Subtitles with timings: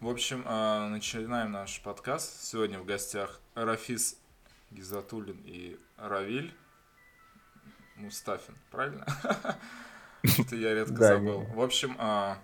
[0.00, 2.44] В общем, а, начинаем наш подкаст.
[2.44, 4.16] Сегодня в гостях Рафис
[4.70, 6.54] Гизатуллин и Равиль
[7.96, 9.04] Мустафин, правильно?
[10.22, 11.40] Это я редко забыл.
[11.46, 12.38] В общем, а,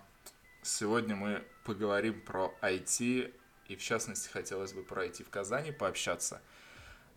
[0.63, 3.33] сегодня мы поговорим про IT,
[3.69, 6.41] и в частности хотелось бы про IT в Казани пообщаться.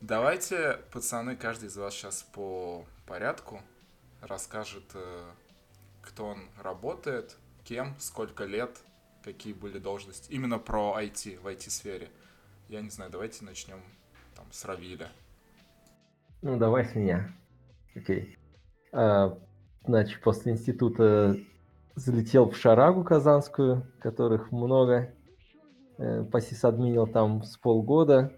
[0.00, 3.60] Давайте, пацаны, каждый из вас сейчас по порядку
[4.20, 5.30] расскажет, э,
[6.00, 8.78] кто он работает, кем, сколько лет,
[9.32, 10.32] какие были должности.
[10.32, 12.08] Именно про IT, в IT-сфере.
[12.68, 13.78] Я не знаю, давайте начнем
[14.34, 15.08] там с Равиля.
[16.40, 17.30] Ну, давай с меня.
[17.94, 18.38] Окей.
[18.90, 19.38] А,
[19.84, 21.36] значит, после института
[21.94, 25.12] залетел в Шарагу казанскую, которых много.
[25.98, 28.32] Э, посисадминил там с полгода.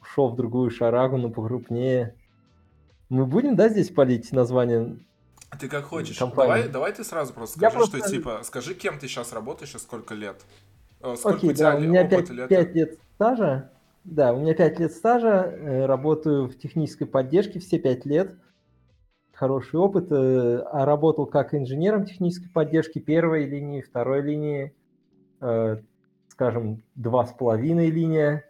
[0.00, 2.14] Ушел в другую Шарагу, но покрупнее.
[3.10, 4.98] Мы будем, да, здесь палить название
[5.58, 6.18] ты как хочешь.
[6.18, 7.98] Давай, давай ты сразу просто скажи, просто...
[7.98, 10.44] что типа, скажи, кем ты сейчас работаешь и сколько лет.
[11.00, 12.48] Э, сколько Окей, у тебя да, у меня 5 лет?
[12.48, 13.70] 5 лет стажа.
[14.04, 15.28] Да, у меня 5 лет стажа.
[15.28, 18.34] Э, работаю в технической поддержке все 5 лет.
[19.32, 20.10] Хороший опыт.
[20.10, 24.74] Э, а работал как инженером технической поддержки первой линии, второй линии,
[26.28, 28.44] скажем, два с половиной линия.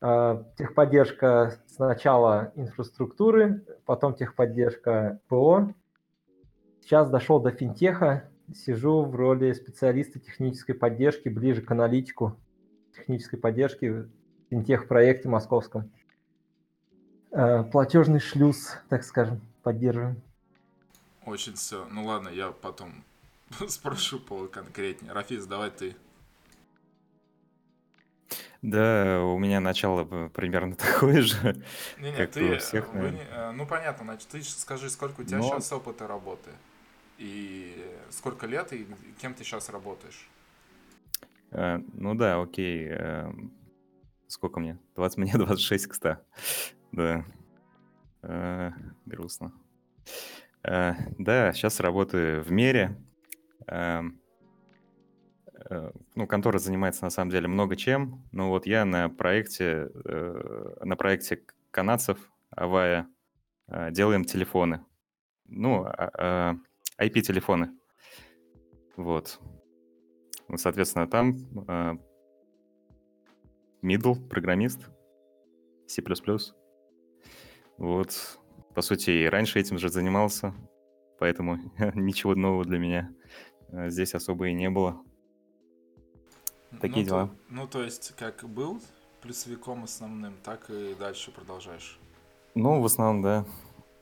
[0.00, 5.74] Техподдержка сначала инфраструктуры, потом техподдержка ПО,
[6.86, 12.36] Сейчас дошел до финтеха, сижу в роли специалиста технической поддержки, ближе к аналитику
[12.94, 14.08] технической поддержки в
[14.50, 15.90] финтех-проекте московском.
[17.32, 20.22] Э, платежный шлюз, так скажем, поддерживаем.
[21.24, 21.88] Очень все.
[21.90, 23.02] Ну ладно, я потом
[23.66, 25.12] спрошу по конкретнее.
[25.12, 25.96] Рафиз, давай ты.
[28.62, 31.60] Да, у меня начало примерно такое же,
[31.98, 32.94] не, не, как ты, у всех.
[32.94, 35.48] Вы не, э, ну понятно, значит, ты скажи, сколько у тебя Но...
[35.48, 36.52] сейчас опыта работы?
[37.18, 38.86] И сколько лет и
[39.18, 40.28] кем ты сейчас работаешь?
[41.50, 42.88] Э, ну да, окей.
[42.90, 43.32] Э,
[44.28, 44.78] сколько мне?
[44.96, 46.18] 20, мне 26 к 100.
[46.92, 47.24] Да.
[48.22, 48.72] Э,
[49.06, 49.52] грустно.
[50.62, 52.96] Э, да, сейчас работаю в мере.
[53.66, 54.02] Э,
[55.70, 58.24] э, ну, контора занимается на самом деле много чем.
[58.32, 62.18] Но вот я на проекте, э, на проекте канадцев
[62.50, 63.08] Авая
[63.68, 64.84] э, делаем телефоны.
[65.48, 66.56] Ну, а, а,
[66.98, 67.70] IP-телефоны.
[68.96, 69.40] Вот.
[70.48, 71.36] Ну, соответственно, там
[71.68, 71.94] э,
[73.82, 74.88] middle, программист,
[75.86, 76.02] C++.
[77.78, 78.38] Вот.
[78.74, 80.54] По сути, и раньше этим же занимался,
[81.18, 81.56] поэтому
[81.94, 83.10] ничего нового для меня
[83.68, 85.02] э, здесь особо и не было.
[86.80, 87.26] Такие ну, дела.
[87.26, 88.80] То, ну, то есть, как был
[89.22, 91.98] плюсовиком основным, так и дальше продолжаешь?
[92.54, 93.46] Ну, в основном, да.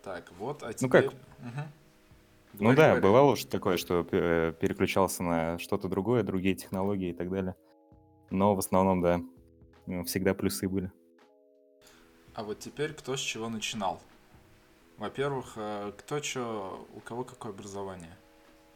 [0.03, 1.05] Так, вот, а теперь...
[1.05, 1.13] Ну как?
[1.13, 1.63] Угу.
[2.59, 7.31] Ну да, бывало уже такое, что э, переключался на что-то другое, другие технологии и так
[7.31, 7.57] далее.
[8.31, 9.21] Но в основном, да,
[10.05, 10.91] всегда плюсы были.
[12.35, 14.01] А вот теперь кто с чего начинал?
[14.99, 18.17] Во-первых, э, кто что, у кого какое образование?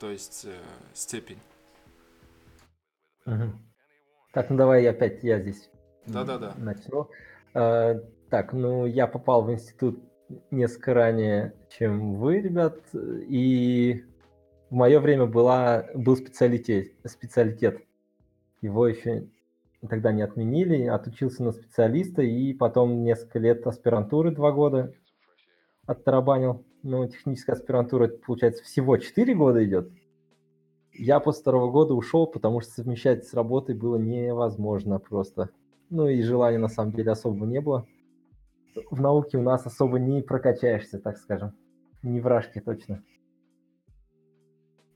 [0.00, 0.56] То есть э,
[0.94, 1.40] степень.
[3.26, 3.52] Угу.
[4.32, 5.70] Так, ну давай опять я здесь
[6.06, 6.54] Да-да-да.
[6.56, 7.08] начну.
[7.52, 10.00] Так, ну я попал в институт
[10.50, 14.04] несколько ранее, чем вы, ребят, и
[14.70, 17.82] в мое время была, был специалитет, специалитет.
[18.60, 19.26] Его еще
[19.88, 24.92] тогда не отменили, отучился на специалиста и потом несколько лет аспирантуры, два года
[25.86, 26.64] оттарабанил.
[26.82, 29.90] Ну, техническая аспирантура, получается, всего 4 года идет.
[30.92, 35.50] Я после второго года ушел, потому что совмещать с работой было невозможно просто.
[35.90, 37.86] Ну и желания на самом деле особо не было
[38.90, 41.52] в науке у нас особо не прокачаешься, так скажем.
[42.02, 43.02] Не вражки точно.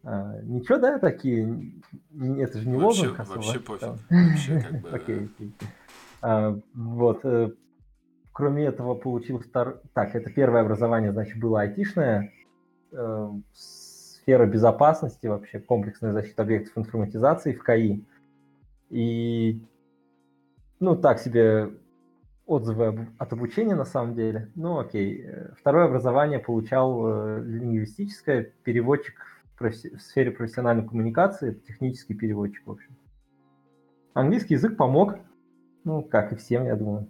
[0.04, 1.72] А, ничего, да, такие?
[2.12, 3.36] Это же не вообще, лозунг особо.
[3.36, 3.88] Вообще пофиг.
[4.10, 4.88] Вообще как бы...
[4.90, 5.54] Окей, окей.
[6.20, 7.24] А, вот.
[7.24, 7.52] Э,
[8.32, 9.80] кроме этого, получил втор...
[9.94, 12.32] Так, это первое образование, значит, было айтишное.
[12.92, 18.02] Э, сфера безопасности вообще, комплексная защита объектов информатизации в КАИ.
[18.90, 19.60] И,
[20.80, 21.70] ну, так себе
[22.46, 24.50] отзывы от обучения на самом деле.
[24.54, 25.22] Ну, окей.
[25.22, 29.14] Э, второе образование получал э, лингвистическое, переводчик
[29.58, 32.96] в, в сфере профессиональной коммуникации, технический переводчик, в общем.
[34.14, 35.18] Английский язык помог,
[35.84, 37.08] ну, как и всем, я думаю.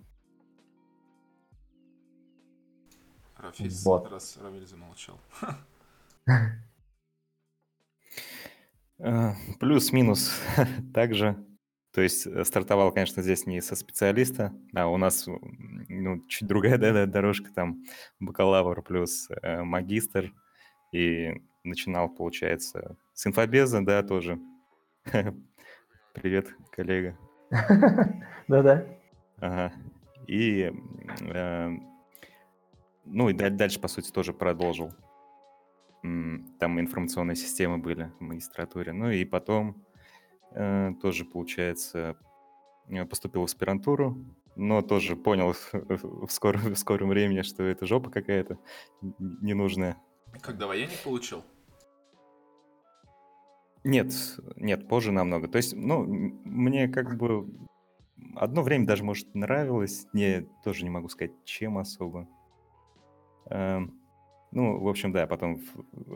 [3.36, 4.10] Рафис, вот.
[4.10, 5.18] раз Равиль замолчал.
[8.98, 10.32] Э, плюс-минус
[10.94, 11.44] также
[11.92, 15.26] то есть э, стартовал, конечно, здесь не со специалиста, а у нас
[15.88, 17.84] ну, чуть другая да, дорожка, там
[18.18, 20.32] бакалавр плюс э, магистр,
[20.92, 24.38] и начинал, получается, с инфобеза, да, тоже.
[26.14, 27.16] Привет, коллега.
[28.48, 28.86] Да-да.
[29.38, 29.72] Ага.
[30.26, 30.72] И,
[31.20, 31.70] э,
[33.04, 34.92] ну и дальше, по сути, тоже продолжил.
[36.02, 38.92] Там информационные системы были в магистратуре.
[38.92, 39.84] Ну и потом
[41.00, 42.16] тоже, получается,
[42.88, 44.16] э, поступил в аспирантуру,
[44.56, 48.58] но тоже понял в скором, в скором времени, что это жопа какая-то
[49.18, 49.96] ненужная.
[50.40, 51.44] Когда военник получил?
[53.84, 54.12] Нет,
[54.56, 55.48] нет, позже намного.
[55.48, 57.48] То есть, ну, мне как бы
[58.36, 60.06] одно время даже, может, нравилось.
[60.12, 62.28] Не, тоже не могу сказать, чем особо.
[63.46, 64.00] Эм,
[64.52, 65.60] ну, в общем, да, потом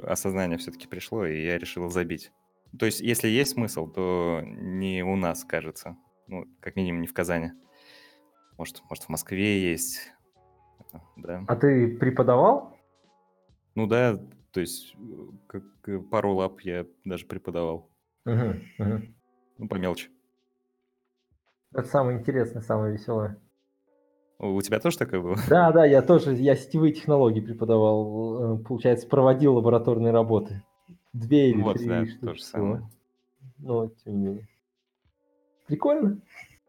[0.04, 2.32] осознание все-таки пришло, и я решил забить.
[2.78, 5.96] То есть, если есть смысл, то не у нас, кажется.
[6.26, 7.52] Ну, как минимум, не в Казани.
[8.58, 10.12] Может, может в Москве есть.
[11.16, 11.44] Да.
[11.46, 12.76] А ты преподавал?
[13.74, 14.18] Ну да,
[14.52, 14.96] то есть
[15.46, 15.62] как
[16.10, 17.90] пару лап я даже преподавал.
[18.24, 19.02] Угу, угу.
[19.58, 20.08] Ну, по мелочи.
[21.72, 23.38] Это самое интересное, самое веселое.
[24.38, 25.36] У тебя тоже такое было?
[25.48, 30.62] Да, да, я тоже, я сетевые технологии преподавал, э, получается, проводил лабораторные работы.
[31.16, 32.24] Две или вот, три да, штуки.
[32.24, 32.90] то же самое.
[33.58, 34.48] Но, тем не менее.
[35.66, 36.20] Прикольно.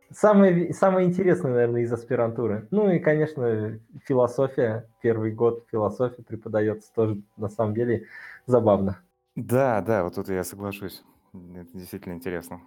[0.09, 2.65] Самое, самое интересное, наверное, из аспирантуры.
[2.71, 4.89] Ну и, конечно, философия.
[5.01, 8.05] Первый год философия преподается тоже, на самом деле,
[8.45, 9.01] забавно.
[9.35, 11.03] Да, да, вот тут я соглашусь.
[11.33, 12.61] Это действительно интересно.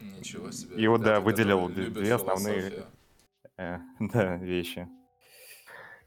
[0.00, 0.76] Ничего себе.
[0.76, 2.84] И вот, да, выделил две основные
[3.58, 4.88] э, да, вещи.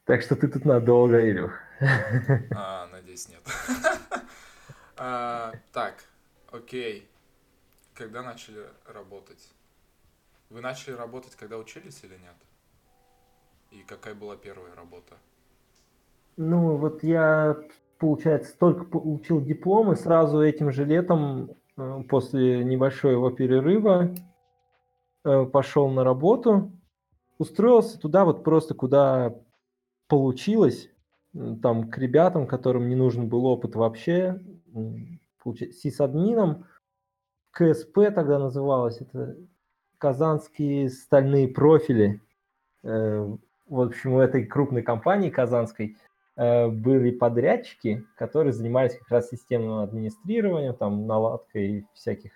[0.05, 1.51] Так что ты тут надолго, Илюх.
[2.55, 3.41] А, надеюсь, нет.
[4.97, 6.03] а, так,
[6.51, 7.07] окей.
[7.93, 9.49] Когда начали работать?
[10.49, 12.35] Вы начали работать, когда учились или нет?
[13.71, 15.15] И какая была первая работа?
[16.37, 17.57] Ну, вот я,
[17.97, 24.15] получается, только получил диплом, и сразу этим же летом, э, после небольшого перерыва,
[25.25, 26.71] э, пошел на работу,
[27.39, 29.35] устроился туда вот просто, куда
[30.07, 30.89] получилось,
[31.61, 34.39] там к ребятам, которым не нужен был опыт вообще,
[35.71, 36.65] сисадмином,
[37.51, 39.35] КСП тогда называлось, это
[39.97, 42.21] казанские стальные профили.
[42.83, 43.35] Э,
[43.67, 45.97] в общем, у этой крупной компании казанской
[46.35, 52.31] э, были подрядчики, которые занимались как раз системным администрированием, там, наладкой всяких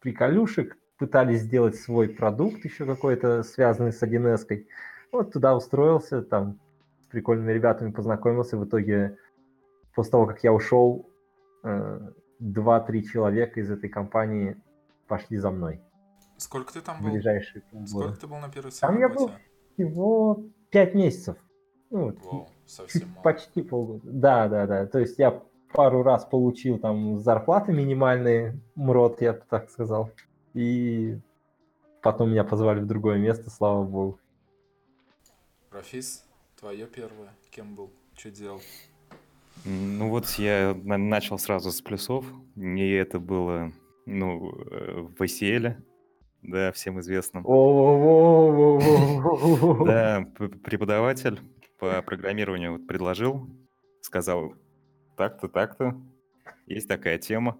[0.00, 4.64] приколюшек, пытались сделать свой продукт еще какой-то, связанный с 1С.
[5.12, 6.58] Вот туда устроился, там
[7.02, 8.56] с прикольными ребятами познакомился.
[8.56, 9.16] В итоге,
[9.94, 11.08] после того, как я ушел,
[11.62, 12.00] э,
[12.38, 14.56] два-три человека из этой компании
[15.06, 15.80] пошли за мной.
[16.36, 17.10] Сколько ты там был?
[17.10, 19.30] Ближайшие Сколько ты был на первой Там я был
[19.74, 21.36] всего пять месяцев.
[21.90, 23.22] Ну, Воу, совсем мало.
[23.22, 24.02] Почти полгода.
[24.04, 24.86] Да, да, да.
[24.86, 30.10] То есть я пару раз получил там зарплаты минимальные, МРОД, я бы так сказал.
[30.54, 31.18] И
[32.02, 34.18] потом меня позвали в другое место, слава богу.
[35.70, 36.26] Рафис,
[36.56, 38.60] твое первое, кем был, что делал?
[39.64, 42.24] Ну вот я начал сразу с плюсов.
[42.54, 43.72] Мне это было,
[44.06, 45.76] ну, э, в ACL,
[46.42, 47.42] да, всем известным.
[49.84, 50.26] Да,
[50.64, 51.40] преподаватель
[51.78, 53.48] по программированию вот предложил,
[54.00, 54.54] сказал,
[55.16, 56.00] так-то, так-то,
[56.66, 57.58] есть такая тема,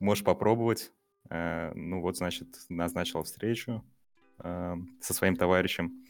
[0.00, 0.92] можешь попробовать.
[1.30, 3.84] Ну вот, значит, назначил встречу
[4.38, 6.04] со своим товарищем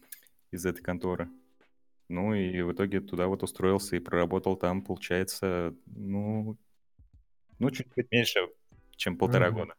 [0.52, 1.28] из этой конторы.
[2.08, 6.56] Ну и в итоге туда вот устроился и проработал там, получается, ну,
[7.58, 8.40] ну чуть-чуть меньше,
[8.96, 9.74] чем полтора года.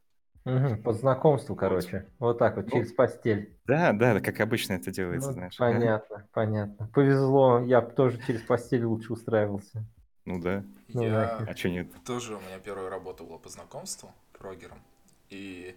[0.46, 2.08] Угу, по знакомству, короче.
[2.18, 3.58] Вот, вот так вот, ну, через постель.
[3.66, 5.58] Да, да, как обычно это делается, ну, знаешь.
[5.58, 6.28] Понятно, да?
[6.32, 6.90] понятно.
[6.94, 9.86] Повезло, я тоже через постель лучше устраивался.
[10.26, 10.64] Ну да.
[10.90, 11.38] Ну, я...
[11.38, 11.88] А что нет?
[12.06, 14.80] Тоже у меня первая работа была по знакомству прогером.
[15.30, 15.76] И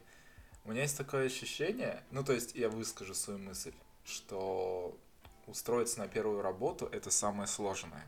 [0.65, 3.73] у меня есть такое ощущение, ну то есть я выскажу свою мысль,
[4.05, 4.97] что
[5.47, 8.07] устроиться на первую работу это самое сложное.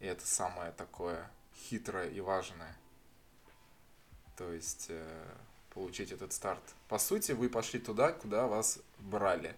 [0.00, 2.76] И это самое такое хитрое и важное.
[4.36, 5.34] То есть э,
[5.70, 6.62] получить этот старт.
[6.88, 9.56] По сути, вы пошли туда, куда вас брали.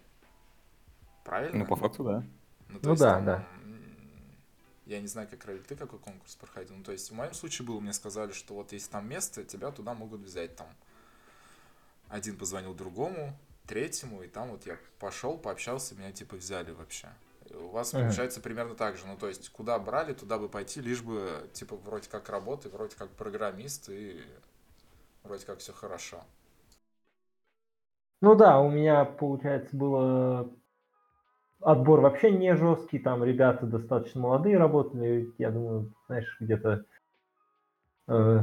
[1.23, 1.59] Правильно?
[1.59, 2.23] Ну, по факту, да.
[2.69, 3.47] Ну, ну есть, да, там, да.
[4.85, 6.77] Я не знаю, как ты какой конкурс проходил.
[6.77, 9.71] Ну, то есть, в моем случае было, мне сказали, что вот есть там место, тебя
[9.71, 10.67] туда могут взять там.
[12.07, 13.37] Один позвонил другому,
[13.67, 17.07] третьему, и там вот я пошел, пообщался, меня типа взяли вообще.
[17.53, 18.03] У вас ага.
[18.03, 19.03] получается примерно так же.
[19.07, 22.95] Ну, то есть, куда брали, туда бы пойти, лишь бы, типа, вроде как работы, вроде
[22.95, 24.21] как программист, и
[25.23, 26.17] вроде как все хорошо.
[28.21, 30.49] Ну да, у меня, получается, было
[31.61, 36.85] отбор вообще не жесткий, там ребята достаточно молодые работали, я думаю, знаешь, где-то,
[38.07, 38.39] э,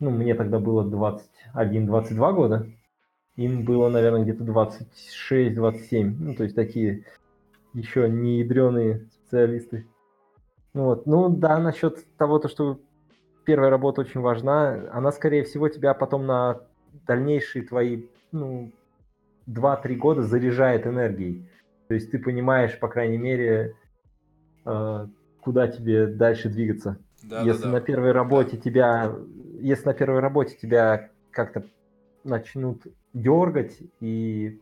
[0.00, 2.66] ну, мне тогда было 21-22 года,
[3.38, 6.16] им было, наверное, где-то 26-27.
[6.18, 7.04] Ну, то есть такие
[7.72, 9.86] еще не ядреные специалисты.
[10.74, 11.06] Вот.
[11.06, 12.80] Ну да, насчет того, то, что
[13.44, 16.62] первая работа очень важна, она, скорее всего, тебя потом на
[17.06, 18.72] дальнейшие твои ну,
[19.48, 21.48] 2-3 года заряжает энергией.
[21.86, 23.76] То есть ты понимаешь, по крайней мере,
[24.66, 25.06] э,
[25.40, 26.98] куда тебе дальше двигаться.
[27.22, 27.72] Да, если да, да.
[27.74, 28.62] на первой работе да.
[28.62, 29.14] тебя,
[29.60, 31.64] если на первой работе тебя как-то
[32.24, 34.60] начнут дергать и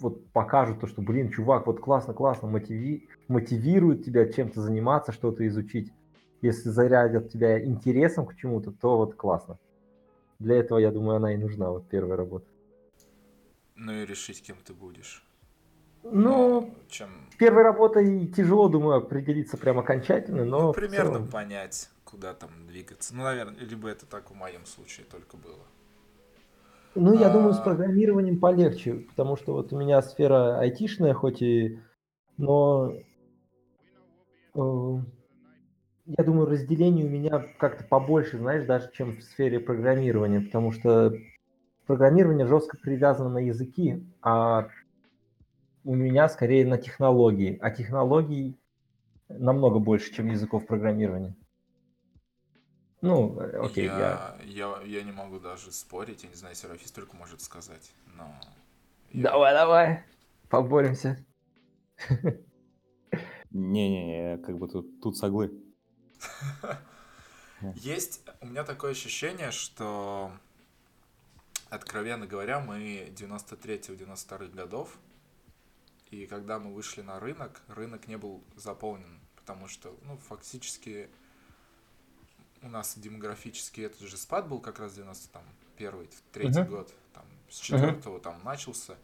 [0.00, 3.08] вот покажут то, что, блин, чувак, вот классно, классно, мотиви...
[3.28, 5.92] мотивирует тебя чем-то заниматься, что-то изучить.
[6.42, 9.58] Если зарядят тебя интересом к чему-то, то вот классно.
[10.38, 12.46] Для этого, я думаю, она и нужна, вот первая работа.
[13.76, 15.22] Ну и решить, кем ты будешь.
[16.02, 17.10] Ну, чем...
[17.38, 20.68] первой работой тяжело, думаю, определиться прям окончательно, но...
[20.68, 21.28] Ну, примерно целом...
[21.28, 23.14] понять, куда там двигаться.
[23.14, 25.66] Ну, наверное, либо это так в моем случае только было.
[26.94, 27.32] Ну, я а...
[27.32, 31.78] думаю, с программированием полегче, потому что вот у меня сфера айтишная, хоть и...
[32.36, 32.94] Но...
[34.54, 34.96] Э,
[36.06, 41.12] я думаю, разделение у меня как-то побольше, знаешь, даже чем в сфере программирования, потому что
[41.86, 44.68] программирование жестко привязано на языки, а
[45.84, 48.58] у меня скорее на технологии, а технологий
[49.28, 51.36] намного больше, чем языков программирования.
[53.00, 54.44] Ну, окей, я, я...
[54.44, 58.38] Я, я не могу даже спорить, я не знаю, Серафис только может сказать, но...
[59.12, 60.04] Давай, давай,
[60.50, 61.24] поборемся.
[63.50, 65.50] Не-не, как бы тут, тут соглы.
[67.74, 70.30] Есть у меня такое ощущение, что,
[71.68, 74.98] откровенно говоря, мы 93-92 годов,
[76.10, 81.08] и когда мы вышли на рынок, рынок не был заполнен, потому что, ну, фактически
[82.62, 86.68] у нас демографический этот же спад был как раз 91 третий uh-huh.
[86.68, 88.22] год, там, с четвертого uh-huh.
[88.22, 88.96] там начался.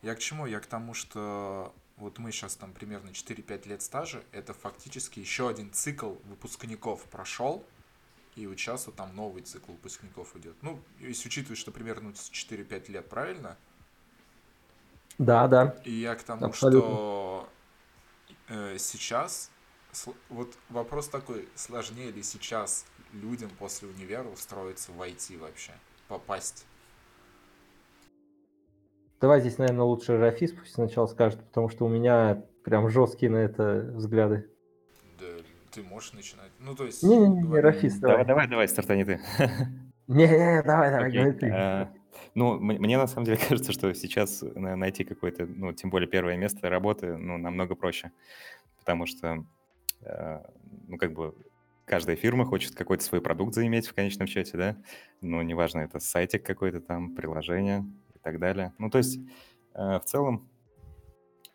[0.00, 0.46] Я к чему?
[0.46, 5.48] Я к тому, что вот мы сейчас там примерно 4-5 лет стажа, это фактически еще
[5.48, 7.64] один цикл выпускников прошел,
[8.34, 10.56] и вот сейчас вот там новый цикл выпускников идет.
[10.62, 13.56] Ну, если учитывать, что примерно 4-5 лет, правильно?
[15.18, 15.76] Да, да.
[15.84, 16.80] И я к тому, Абсолютно.
[16.80, 17.48] что
[18.48, 19.50] э, сейчас,
[20.30, 25.72] вот вопрос такой, сложнее ли сейчас людям после универа устроиться в IT вообще,
[26.08, 26.66] попасть?
[29.20, 33.36] Давай здесь, наверное, лучше Рафис пусть сначала скажет, потому что у меня прям жесткие на
[33.36, 34.50] это взгляды.
[35.20, 35.26] Да,
[35.70, 36.50] ты можешь начинать.
[36.58, 37.02] Ну, то есть...
[37.02, 37.64] Не-не-не, говорим...
[37.64, 38.24] Рафис, давай.
[38.24, 39.20] Давай, давай, стартани ты.
[40.08, 41.50] Не-не, давай, давай, говори ты.
[41.50, 41.92] А,
[42.34, 46.68] ну, мне на самом деле кажется, что сейчас найти какое-то, ну, тем более первое место
[46.68, 48.10] работы, ну, намного проще.
[48.78, 49.44] Потому что,
[50.00, 50.42] э,
[50.88, 51.34] ну, как бы
[51.84, 54.76] каждая фирма хочет какой-то свой продукт заиметь в конечном счете, да?
[55.20, 57.84] Ну, неважно, это сайтик какой-то там, приложение,
[58.22, 58.72] так далее.
[58.78, 59.18] Ну, то есть,
[59.74, 60.48] э, в целом,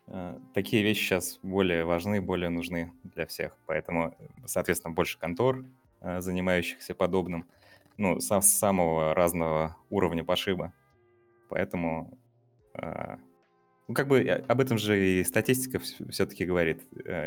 [0.06, 3.56] э, такие вещи сейчас более важны, более нужны для всех.
[3.66, 4.16] Поэтому,
[4.46, 5.64] соответственно, больше контор,
[6.00, 7.48] э, занимающихся подобным,
[7.96, 10.72] ну, с самого разного уровня пошиба.
[11.48, 12.16] Поэтому,
[12.74, 16.82] ну, как бы об этом же и статистика все-таки говорит.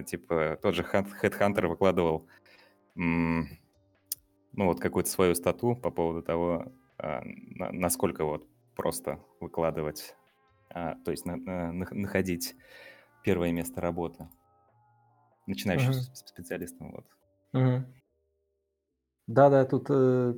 [0.06, 2.28] Типа, тот же Headhunter выкладывал,
[2.96, 3.48] ну,
[4.54, 6.72] вот какую-то свою стату по поводу того,
[7.38, 10.16] насколько вот просто выкладывать,
[10.70, 12.56] а, то есть на, на, находить
[13.24, 14.28] первое место работы
[15.48, 16.14] начинающим uh-huh.
[16.14, 16.92] специалистам.
[16.92, 17.06] Вот.
[17.54, 17.84] Uh-huh.
[19.28, 20.36] Да-да, тут э,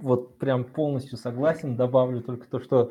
[0.00, 1.76] вот прям полностью согласен.
[1.76, 2.90] Добавлю только то, что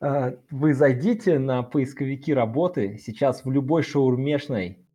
[0.00, 2.98] э, вы зайдите на поисковики работы.
[2.98, 4.86] Сейчас в любой шаурмешной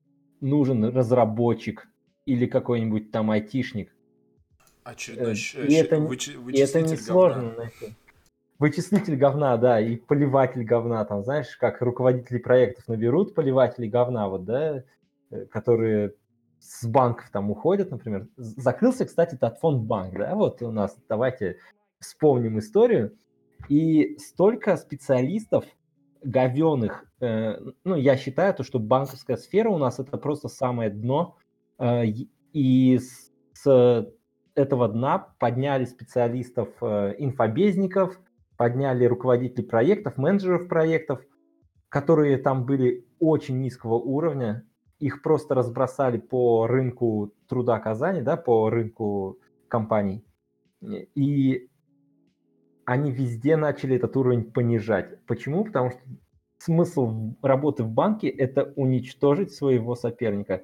[0.41, 1.88] нужен разработчик
[2.25, 3.94] или какой-нибудь там айтишник.
[4.84, 7.96] Очередной, э, и, это, и это не сложно найти.
[8.58, 14.46] Вычислитель говна, да, и поливатель говна, там, знаешь, как руководители проектов наберут поливатели говна, вот,
[14.46, 14.84] да,
[15.32, 16.13] э, которые
[16.60, 18.28] с банков там уходят, например.
[18.38, 21.58] Закрылся, кстати, Татфонд банк, да, вот у нас, давайте
[22.00, 23.18] вспомним историю.
[23.68, 25.66] И столько специалистов
[26.24, 31.38] говеных, э, ну, я считаю, то, что банковская сфера у нас это просто самое дно,
[32.54, 34.12] и с, с
[34.56, 38.20] этого дна подняли специалистов, э, инфобезников,
[38.58, 41.22] подняли руководителей проектов, менеджеров проектов,
[41.90, 44.66] которые там были очень низкого уровня.
[45.00, 50.24] Их просто разбросали по рынку труда Казани, да, по рынку компаний.
[51.16, 51.70] И
[52.86, 55.24] они везде начали этот уровень понижать.
[55.26, 55.66] Почему?
[55.66, 56.00] Потому что
[56.60, 60.64] смысл работы в банке– это уничтожить своего соперника.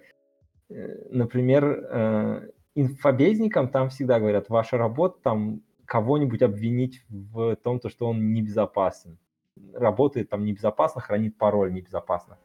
[0.70, 7.90] Э, например, э, инфобезникам там всегда говорят, ваша работа там кого-нибудь обвинить в том, то,
[7.90, 9.18] что он небезопасен.
[9.74, 12.38] Работает там небезопасно, хранит пароль небезопасно.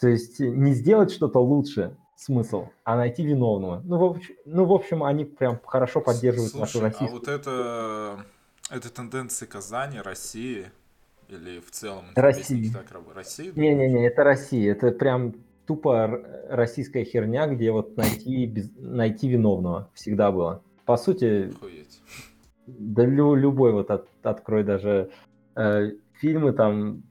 [0.00, 3.80] То есть не сделать что-то лучше, смысл, а найти виновного.
[3.84, 7.20] Ну, в общем, ну, в общем они прям хорошо поддерживают Слушай, нашу а российскую.
[7.20, 8.24] вот это,
[8.70, 10.66] это тенденции Казани, России
[11.28, 12.72] или в целом России.
[12.72, 12.86] так?
[13.14, 13.52] России?
[13.54, 14.72] Не-не-не, это Россия.
[14.72, 15.34] Это прям
[15.66, 20.62] тупо российская херня, где вот найти, без- найти виновного всегда было.
[20.84, 22.00] По сути, Охуеть.
[22.66, 25.10] да лю- любой вот от- открой даже
[25.56, 27.02] э, фильмы там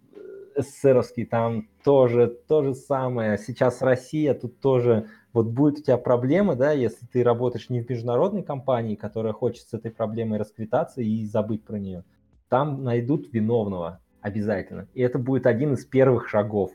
[0.55, 3.37] э, СССРовские, там тоже то же самое.
[3.37, 7.89] Сейчас Россия, тут тоже вот будет у тебя проблема, да, если ты работаешь не в
[7.89, 12.03] международной компании, которая хочет с этой проблемой расквитаться и забыть про нее.
[12.49, 14.87] Там найдут виновного обязательно.
[14.93, 16.71] И это будет один из первых шагов.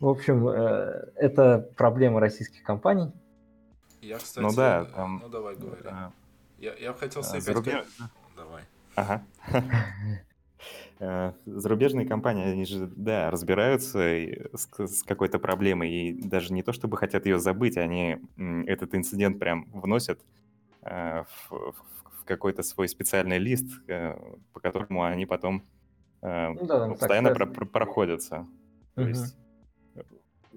[0.00, 3.12] В общем, э, это проблема российских компаний.
[4.00, 4.42] Я, кстати...
[4.42, 5.82] Ну да, там, Ну, давай, говори.
[5.84, 6.10] Э,
[6.58, 7.44] Я, я хотел сказать...
[7.46, 7.84] зарубеж-
[8.34, 8.62] Давай.
[8.96, 9.22] Ага.
[11.46, 13.98] Зарубежные компании, они же, да, разбираются
[14.54, 18.18] с, с какой-то проблемой, и даже не то чтобы хотят ее забыть, они
[18.66, 20.20] этот инцидент прям вносят
[20.82, 21.74] э, в, в-
[22.20, 24.14] в какой-то свой специальный лист, э,
[24.52, 25.62] по которому они потом
[26.20, 28.46] э, Ну да, ну, так постоянно про- проходятся.
[28.94, 29.08] То Мгм.
[29.10, 29.36] есть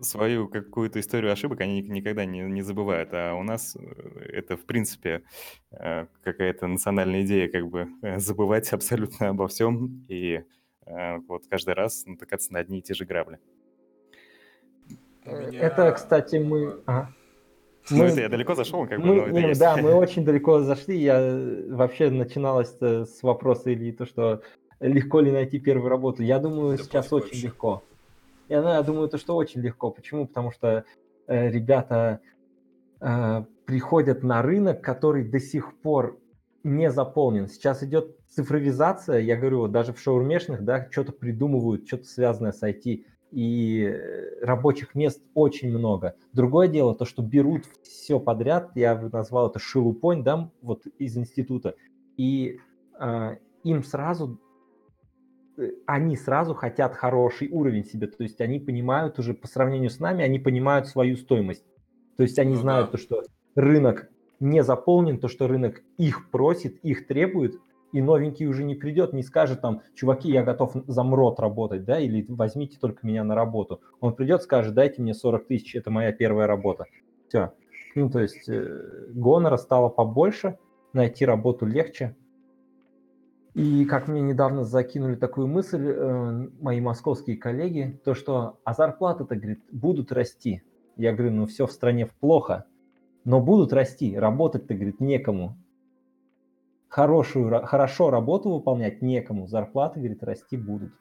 [0.02, 3.10] свою какую-то историю ошибок они ник- никогда не, не забывают.
[3.14, 5.24] А у нас э, это, в принципе,
[5.72, 10.42] э, какая-то национальная идея, как бы э, забывать абсолютно обо всем и
[11.30, 13.40] вот каждый раз натыкаться на одни и те же грабли.
[15.26, 16.82] Меня- Это, кстати, мы...
[16.86, 17.14] ага.
[17.90, 19.60] Ну, Мы- это я далеко зашел, как бы, Мы- но это не, есть.
[19.62, 20.98] Да, мы очень далеко зашли.
[21.00, 21.22] Я
[21.70, 24.42] вообще начиналось с вопроса или то, что
[24.82, 26.22] легко ли найти первую работу.
[26.24, 27.48] Я думаю, Да сейчас очень вообще.
[27.48, 27.84] легко.
[28.54, 29.90] Я, ну, я думаю, то, что очень легко.
[29.90, 30.28] Почему?
[30.28, 30.86] Потому что
[31.26, 32.20] э, ребята
[33.02, 36.20] э, приходят на рынок, который до сих пор
[36.64, 37.48] не заполнен.
[37.48, 42.62] Сейчас идет цифровизация, я говорю, вот даже в шаурмешных, да, что-то придумывают, что-то связанное с
[42.62, 46.14] IT, и э, рабочих мест очень много.
[46.32, 51.74] Другое дело, то, что берут все подряд, я назвал это шелупонь, да, вот из института,
[52.18, 52.60] и
[53.00, 54.40] э, им сразу,
[55.86, 60.24] они сразу хотят хороший уровень себе, то есть они понимают уже по сравнению с нами,
[60.24, 61.66] они понимают свою стоимость.
[62.18, 63.24] То есть они Ну знают то, что
[63.56, 67.60] рынок не заполнен, то, что рынок их просит, их требует,
[67.92, 72.00] и новенький уже не придет, не скажет там, чуваки, я готов за МРОТ работать, да,
[72.00, 73.82] или возьмите только меня на работу.
[74.00, 76.86] Он придет, скажет, дайте мне 40 тысяч, это моя первая работа.
[77.28, 77.54] Все.
[77.96, 80.58] Ну, то есть э, гонора стало побольше,
[80.94, 82.16] найти работу легче.
[83.54, 89.36] И как мне недавно закинули такую мысль э, мои московские коллеги, то что, а зарплаты-то,
[89.36, 90.64] говорит, будут расти.
[90.98, 92.66] Я говорю, ну все в стране плохо,
[93.26, 95.58] но будут расти, работать-то, говорит, некому.
[96.90, 100.92] Хорошую, хорошо работу выполнять некому, зарплаты, говорит, расти будут.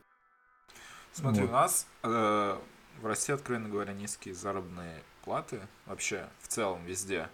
[1.12, 1.50] Смотри, Вот.
[1.50, 2.54] у нас э,
[3.00, 7.28] в России, откровенно говоря, низкие заработные платы вообще в целом везде.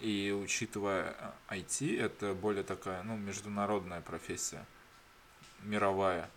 [0.00, 4.64] И учитывая IT, это более такая, ну, международная профессия,
[5.62, 6.28] мировая.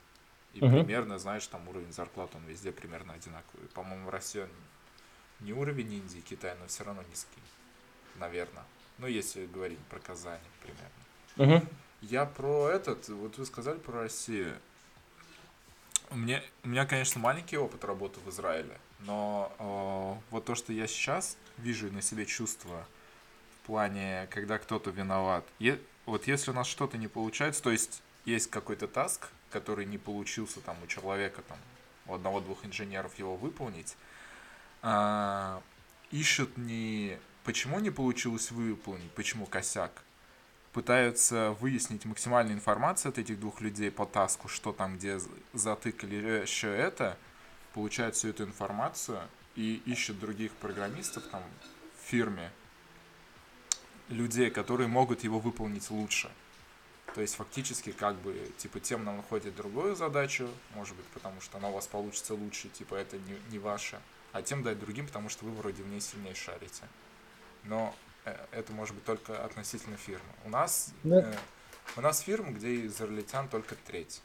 [0.53, 0.71] И Мгм.
[0.71, 3.67] примерно, знаешь, там уровень зарплат, он везде примерно одинаковый.
[3.73, 4.49] По-моему, в России он
[5.41, 7.41] не уровень Индии, Китая, но все равно низкий,
[8.15, 8.63] наверное.
[8.97, 11.67] Ну, если говорить про Казань, примерно.
[12.01, 14.55] Я про этот, вот вы сказали про Россию.
[16.09, 20.73] У меня, у меня, конечно, маленький опыт работы в Израиле, но э, вот то, что
[20.73, 22.83] я сейчас вижу и на себе чувствую,
[23.69, 25.45] плане, когда кто-то виноват.
[25.59, 29.99] Е- вот если у нас что-то не получается, то есть есть какой-то таск, который не
[29.99, 31.59] получился там у человека, там,
[32.07, 33.95] у одного-двух инженеров его выполнить,
[34.81, 35.61] а,
[36.09, 39.91] ищут не почему не получилось выполнить, почему косяк,
[40.73, 45.19] пытаются выяснить максимальную информацию от этих двух людей по таску, что там где
[45.53, 47.17] затыкали еще это,
[47.75, 49.21] получают всю эту информацию
[49.55, 51.43] и ищут других программистов там
[51.99, 52.51] в фирме,
[54.09, 56.29] людей, которые могут его выполнить лучше.
[57.15, 61.57] То есть фактически как бы типа тем нам находят другую задачу, может быть, потому что
[61.57, 63.99] она у вас получится лучше, типа это не, не ваше,
[64.31, 66.83] а тем дать другим, потому что вы вроде в ней сильнее шарите.
[67.63, 67.95] Но
[68.25, 70.29] э, это может быть только относительно фирмы.
[70.45, 71.21] У нас Да.
[71.21, 71.35] э,
[71.95, 74.21] у нас фирма, где израильтян только треть.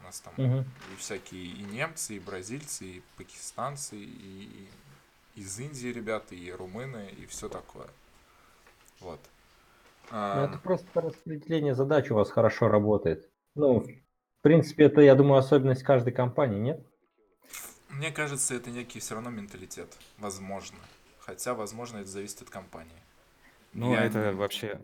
[0.00, 0.60] У нас там Мгм.
[0.92, 4.68] и всякие и немцы, и бразильцы, и пакистанцы, и,
[5.34, 7.88] и из Индии ребята, и румыны, и все такое.
[9.00, 9.20] Вот.
[10.10, 13.28] Ну, это просто распределение задач у вас хорошо работает.
[13.54, 16.86] Ну, в принципе, это, я думаю, особенность каждой компании, нет?
[17.88, 19.96] Мне кажется, это некий все равно менталитет.
[20.18, 20.78] Возможно.
[21.18, 22.92] Хотя, возможно, это зависит от компании.
[23.72, 24.80] Ну, Я это вообще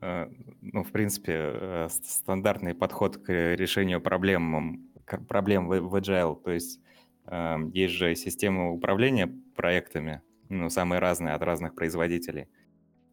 [0.00, 0.28] э,
[0.60, 4.90] ну, в принципе, э, стандартный подход к решению проблем,
[5.28, 6.40] проблем в Agile.
[6.42, 6.80] То есть
[7.26, 12.48] эм, есть же система управления проектами, ну, самые разные от разных производителей.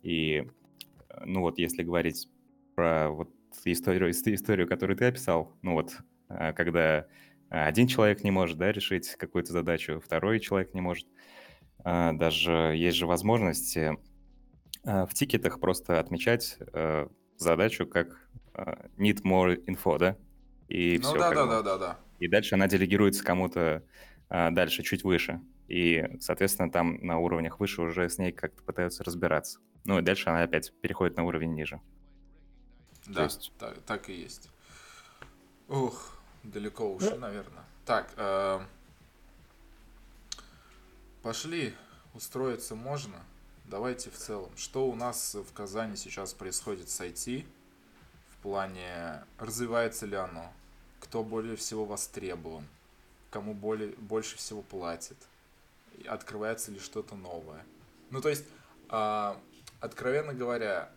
[0.01, 0.47] И,
[1.25, 2.29] ну, вот если говорить
[2.75, 3.29] про вот
[3.65, 7.07] историю, историю, которую ты описал, ну, вот, когда
[7.49, 11.07] один человек не может, да, решить какую-то задачу, второй человек не может–
[11.83, 13.77] а, даже есть же возможность
[14.83, 18.17] в тикетах просто отмечать э, задачу как
[18.97, 20.17] need more info, да?
[20.67, 21.19] И ну все.
[21.19, 21.99] да, да, да, да, да.
[22.19, 23.83] И дальше она делегируется кому-то
[24.29, 25.41] дальше, чуть выше.
[25.67, 29.59] И, соответственно, там на уровнях выше уже с ней как-то пытаются разбираться.
[29.85, 31.81] Ну и дальше она опять переходит на уровень ниже.
[33.07, 33.51] Да, есть...
[33.57, 34.49] так, так и есть.
[35.67, 37.19] Ух, далеко ушли, ну...
[37.19, 37.63] наверное.
[37.85, 38.61] Так, э,
[41.21, 41.75] Пошли,
[42.15, 43.23] устроиться можно.
[43.65, 44.49] Давайте в целом.
[44.57, 47.45] Что у нас в Казани сейчас происходит с IT?
[48.29, 50.51] В плане, развивается ли оно?
[50.99, 52.65] Кто более всего востребован?
[53.29, 55.17] Кому более, больше всего платит?
[56.07, 57.63] Открывается ли что-то новое?
[58.09, 58.45] Ну, то есть,
[58.89, 59.35] э,
[59.81, 60.89] откровенно говоря,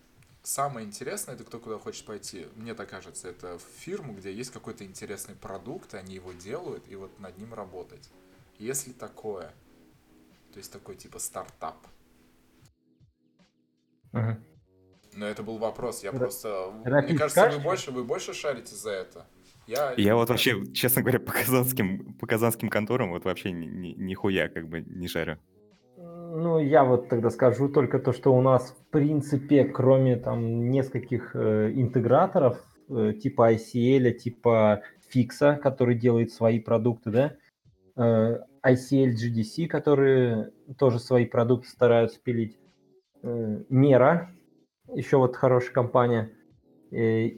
[0.44, 4.52] самое интересное, это кто куда хочет пойти, мне так кажется, это в фирму, где есть
[4.52, 8.08] какой-то интересный продукт, они его делают, и вот над ним работать.
[8.58, 9.52] Если такое–
[10.54, 11.76] то есть такой типа стартап.
[14.12, 14.38] Ага.
[15.12, 16.04] Но это был вопрос.
[16.04, 16.18] Я Р...
[16.18, 16.72] просто.
[16.84, 19.26] Рафик, Мне кажется, вы больше, вы больше шарите за это.
[19.66, 19.94] Я...
[19.96, 24.48] я вот вообще, честно говоря, по казанским, по казанским конторам вот вообще ни, ни, нихуя
[24.48, 25.40] как бы не шарю.
[26.36, 31.36] Ну, я вот тогда скажу только то, что у нас, в принципе, кроме там нескольких
[31.36, 37.36] э, интеграторов, э, типа ICL, типа Фикса, который делает свои продукты, да,
[37.96, 42.58] э, ICL GDC, которые тоже свои продукты стараются пилить.
[43.22, 44.32] Э, Мера,
[44.92, 46.32] еще вот хорошая компания.
[46.90, 47.28] Э,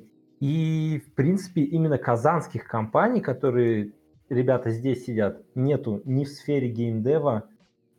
[0.41, 3.93] и, в принципе, именно казанских компаний, которые
[4.31, 7.51] ребята здесь сидят, нету ни в сфере геймдева,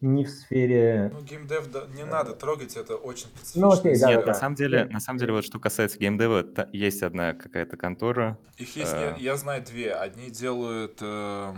[0.02, 1.10] не в сфере...
[1.14, 3.62] Ну, геймдев да, не надо трогать, это очень специфично.
[3.62, 6.44] Ну, окей, да, Нет, да, на самом деле, на самом деле, вот что касается геймдева,
[6.44, 8.38] та, есть одна какая-то контора.
[8.58, 9.16] Их есть, э...
[9.18, 9.94] я, я знаю две.
[9.94, 11.00] Одни делают...
[11.02, 11.54] Э,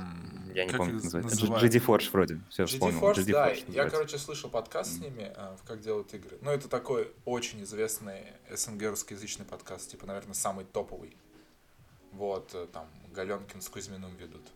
[0.53, 1.45] я не помню, как называется.
[1.45, 2.99] GD Forge вроде, все GD вспомнил.
[3.01, 6.37] Forge, GD да, Forge я, короче, слышал подкаст с ними, э, как делают игры.
[6.41, 11.17] Ну, это такой очень известный СНГ-русскоязычный подкаст, типа, наверное, самый топовый.
[12.13, 14.47] Вот, э, там, Галенкин с Кузьминым ведут.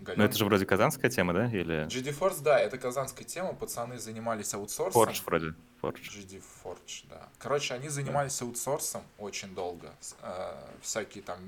[0.00, 0.18] Гален...
[0.18, 1.46] Ну это же вроде казанская тема, да?
[1.46, 1.86] Или...
[1.86, 3.54] GD Force, да, это казанская тема.
[3.54, 5.02] Пацаны занимались аутсорсом.
[5.02, 5.54] Forge вроде.
[5.82, 6.02] Forge.
[6.02, 7.28] GD Forge, да.
[7.38, 8.46] Короче, они занимались да.
[8.46, 9.92] аутсорсом очень долго.
[10.22, 11.38] Э, всякие там,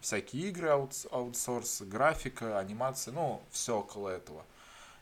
[0.00, 4.44] всякие игры аутс, аутсорс, графика, анимация, ну, все около этого.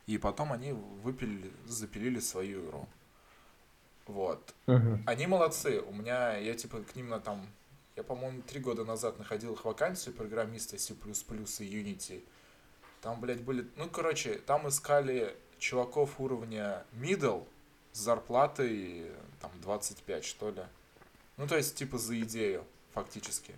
[0.07, 2.87] И потом они выпилили, запилили свою игру.
[4.07, 4.53] Вот.
[4.67, 4.99] Угу.
[5.05, 5.81] Они молодцы.
[5.81, 7.47] У меня, я типа к ним на там,
[7.95, 12.23] я, по-моему, три года назад находил их вакансию программиста C++ и Unity.
[13.01, 13.65] Там, блядь, были...
[13.77, 17.43] Ну, короче, там искали чуваков уровня middle
[17.91, 19.07] с зарплатой
[19.41, 20.61] там 25, что ли.
[21.37, 23.53] Ну, то есть, типа, за идею, фактически.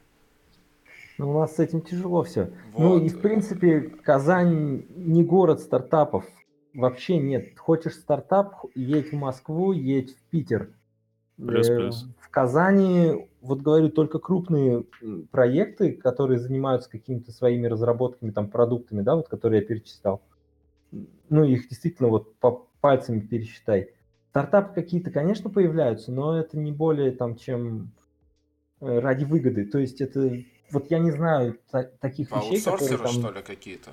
[1.17, 2.51] Ну, у нас с этим тяжело все.
[2.71, 2.79] Вот.
[2.79, 6.25] Ну, и, в принципе, Казань не город стартапов.
[6.73, 7.57] Вообще нет.
[7.57, 10.69] Хочешь стартап, едь в Москву, едь в Питер.
[11.37, 12.07] Плюс, э, плюс.
[12.19, 14.85] В Казани, вот говорю, только крупные
[15.31, 20.21] проекты, которые занимаются какими-то своими разработками, там, продуктами, да, вот, которые я перечислял.
[21.29, 23.89] Ну, их действительно вот по пальцами пересчитай.
[24.29, 27.91] Стартапы какие-то, конечно, появляются, но это не более там, чем
[28.79, 29.65] э, ради выгоды.
[29.65, 30.37] То есть это,
[30.71, 33.11] вот я не знаю та- таких по вещей, которые там...
[33.11, 33.89] что ли, какие-то?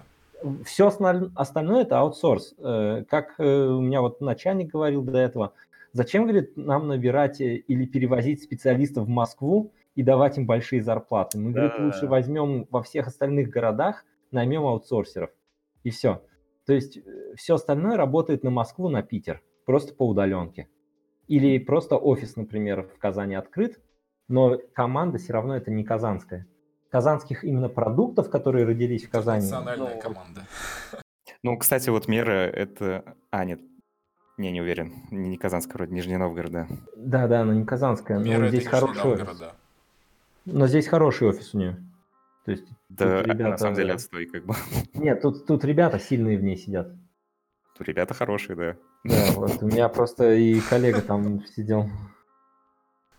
[0.65, 2.55] Все остальное это аутсорс.
[2.59, 5.53] Э, как у меня вот начальник говорил до этого,
[5.92, 11.38] Зачем, говорит, нам набирать э, или перевозить специалистов в Москву и давать им большие зарплаты?
[11.38, 15.31] Мы, да, говорит, лучше возьмем во всех остальных городах, наймем аутсорсеров.
[15.83, 16.22] И все.
[16.66, 20.68] То есть э, все остальное работает на Москву, на Питер, просто по удаленке.
[21.26, 23.81] Или просто офис, например, в Казани открыт,
[24.29, 26.46] но команда все равно это не казанская.
[26.90, 29.42] Казанских именно продуктов, которые родились в Казани.
[29.42, 30.46] Национальная ну, команда.
[31.42, 33.16] Ну, кстати, вот мера это...
[33.31, 33.61] А, нет,
[34.40, 34.92] не, не уверен.
[35.11, 36.66] Не, не Казанская, вроде Нижний Новгород, да.
[36.96, 39.38] Да, да, она не Казанская, но Мера здесь хороший офис.
[39.38, 39.55] Да.
[40.46, 41.76] Но здесь хороший офис у нее.
[42.44, 43.48] То есть да, ребята...
[43.50, 44.55] на самом деле отстой как бы.
[44.94, 46.88] Нет, тут, тут ребята сильные в ней сидят.
[47.76, 48.76] Тут ребята хорошие, да.
[49.05, 51.88] Да, вот у меня просто и коллега там сидел.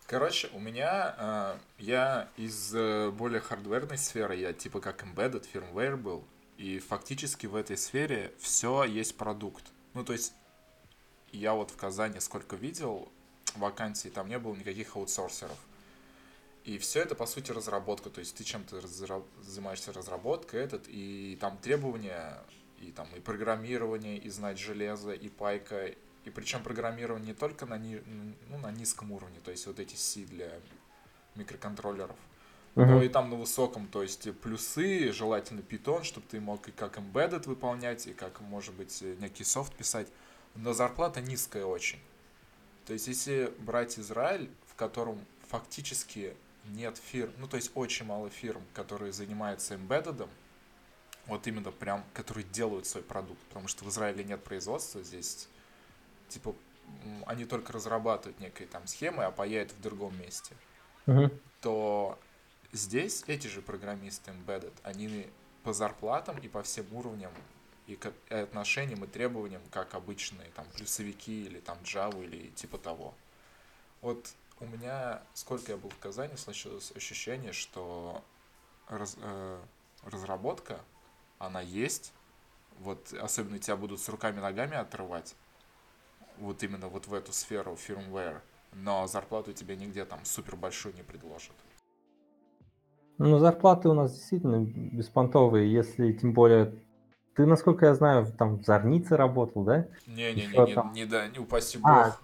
[0.07, 5.95] Короче, у меня, э, я из э, более хардверной сферы, я типа как embedded firmware
[5.95, 6.25] был,
[6.57, 9.71] и фактически в этой сфере все есть продукт.
[9.93, 10.33] Ну, то есть
[11.37, 13.11] я вот в Казани сколько видел
[13.55, 15.57] вакансий, там не было никаких аутсорсеров.
[16.63, 18.09] И все это, по сути, разработка.
[18.09, 19.21] То есть ты чем-то разра...
[19.41, 22.37] занимаешься разработкой этот, и там требования,
[22.79, 27.77] и там и программирование, и знать железо, и пайка, и причем программирование не только на,
[27.77, 28.01] ни...
[28.49, 30.51] ну, на низком уровне, то есть вот эти C для
[31.35, 32.15] микроконтроллеров,
[32.75, 32.85] uh-huh.
[32.85, 36.97] но и там на высоком, то есть плюсы, желательно Python, чтобы ты мог и как
[36.97, 40.07] embedded выполнять, и как, может быть, некий софт писать,
[40.55, 41.99] но зарплата низкая очень.
[42.85, 46.35] То есть если брать Израиль, в котором фактически
[46.69, 50.29] нет фирм, ну то есть очень мало фирм, которые занимаются эмбеддедом,
[51.27, 55.47] вот именно прям, которые делают свой продукт, потому что в Израиле нет производства, здесь
[56.29, 56.55] типа
[57.25, 60.55] они только разрабатывают некие там схемы, а паяют в другом месте,
[61.05, 61.31] uh-huh.
[61.61, 62.19] то
[62.71, 65.27] здесь эти же программисты embedded, они
[65.63, 67.31] по зарплатам и по всем уровням
[67.93, 73.13] и отношениям и требованиям, как обычные там плюсовики или там Java или типа того.
[74.01, 78.23] Вот у меня, сколько я был в Казани, случилось ощущение, что
[78.87, 79.59] раз, э,
[80.03, 80.79] разработка,
[81.39, 82.13] она есть,
[82.79, 85.35] вот особенно тебя будут с руками-ногами отрывать,
[86.37, 88.39] вот именно вот в эту сферу firmware,
[88.73, 91.55] но зарплату тебе нигде там супер большую не предложат.
[93.17, 96.73] Ну, зарплаты у нас действительно беспонтовые, если тем более
[97.35, 99.87] ты, насколько я знаю, там в Зорнице работал, да?
[100.07, 100.93] Не-не-не, там...
[100.93, 101.89] не, да, не упаси бог.
[101.89, 102.17] А,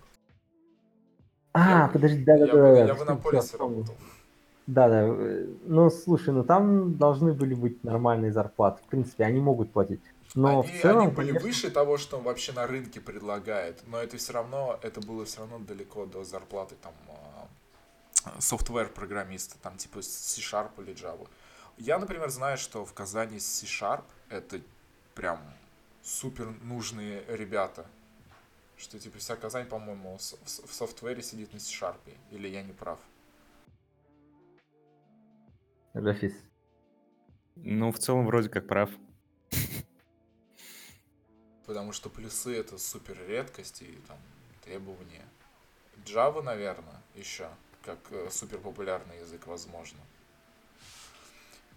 [1.53, 2.85] а я, подожди, да, да, я.
[2.87, 3.95] Я в Иннополисе работал.
[4.67, 5.07] Да, да.
[5.65, 8.83] Ну, слушай, ну там должны были быть нормальные зарплаты.
[8.83, 10.01] В принципе, они могут платить.
[10.35, 11.47] Но они, в целом, они были конечно...
[11.47, 15.39] выше того, что он вообще на рынке предлагает, но это все равно, это было все
[15.39, 16.93] равно далеко до зарплаты там
[18.39, 21.27] софтвер программиста, там типа C-Sharp или Java.
[21.77, 24.59] Я, например, знаю, что в Казани C-Sharp это
[25.17, 25.41] прям
[26.03, 27.85] супер нужные ребята.
[28.77, 31.97] Что типа вся Казань, по-моему, в софтвере сидит на C-Sharp.
[32.29, 32.99] Или я не прав?
[35.93, 36.35] Рафис.
[37.55, 38.91] Ну, в целом, вроде как прав.
[41.65, 44.19] Потому что плюсы это супер редкость и там
[44.63, 45.25] требования.
[46.05, 47.49] Java, наверное, еще
[47.81, 49.99] как э, супер популярный язык, возможно.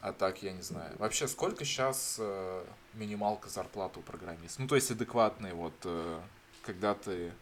[0.01, 0.97] А так я не знаю.
[0.99, 4.63] Вообще, сколько сейчас э, минималка зарплаты у программиста?
[4.63, 6.21] Ну, то есть адекватный, вот, э,
[6.63, 7.33] когда ты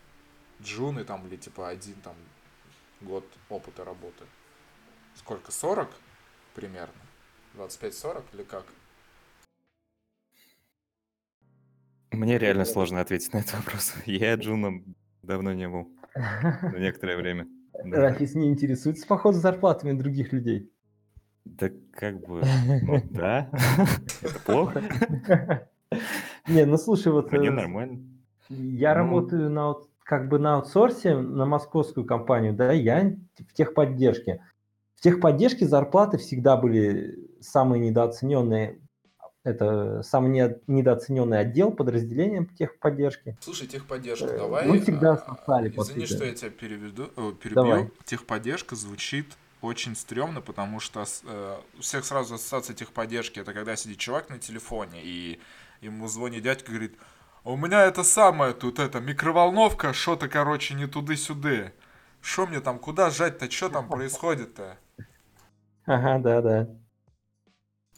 [0.60, 2.16] джун и там, или типа один там
[3.00, 4.24] год опыта работы.
[5.14, 5.52] Сколько?
[5.52, 5.88] 40
[6.54, 7.00] примерно?
[7.54, 8.64] 25-40 или как?
[12.10, 13.94] Мне реально сложно ответить на этот вопрос.
[14.06, 15.88] Я джуном давно не был.
[16.14, 17.46] На некоторое время.
[17.72, 20.72] Рафис не интересуется, походу, зарплатами других людей.
[21.56, 22.42] Да как бы,
[22.82, 23.50] ну да,
[24.22, 24.82] это плохо.
[26.48, 27.32] Не, ну слушай, вот...
[27.32, 28.00] Мне э, нормально.
[28.48, 29.00] Я ну...
[29.00, 34.44] работаю на, как бы на аутсорсе на московскую компанию, да, я в техподдержке.
[34.96, 38.80] В техподдержке зарплаты всегда были самые недооцененные.
[39.44, 43.36] Это самый недооцененный отдел подразделения техподдержки.
[43.40, 44.66] Слушай, техподдержка, э, давай...
[44.66, 45.70] Мы всегда спасали.
[45.70, 47.54] Извини, что я тебя переведу, э, перебью.
[47.54, 47.90] Давай.
[48.04, 49.26] Техподдержка звучит
[49.60, 54.38] очень стрёмно, потому что э, у всех сразу ассоциация техподдержки это когда сидит чувак на
[54.38, 55.40] телефоне и
[55.80, 56.96] ему звонит дядька и говорит,
[57.44, 61.72] у меня это самое тут это микроволновка, что-то короче не туды-сюды.
[62.20, 64.78] Что мне там, куда жать-то, что там происходит-то?
[65.86, 66.68] Ага, да, да.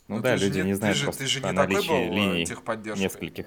[0.06, 2.08] Ну, ну да, люди не, не знают ты же, ты же не такой был э,
[2.08, 3.02] линий техподдержки.
[3.02, 3.46] нескольких.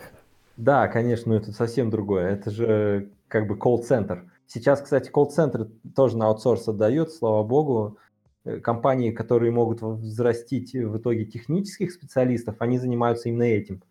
[0.56, 2.30] Да, конечно, это совсем другое.
[2.30, 4.32] Это же как бы колл-центр.
[4.48, 7.98] Сейчас, кстати, колл-центр тоже на аутсорс отдает, слава богу.
[8.46, 13.82] Э, компании, которые могут взрастить в итоге технических специалистов, они занимаются именно этим.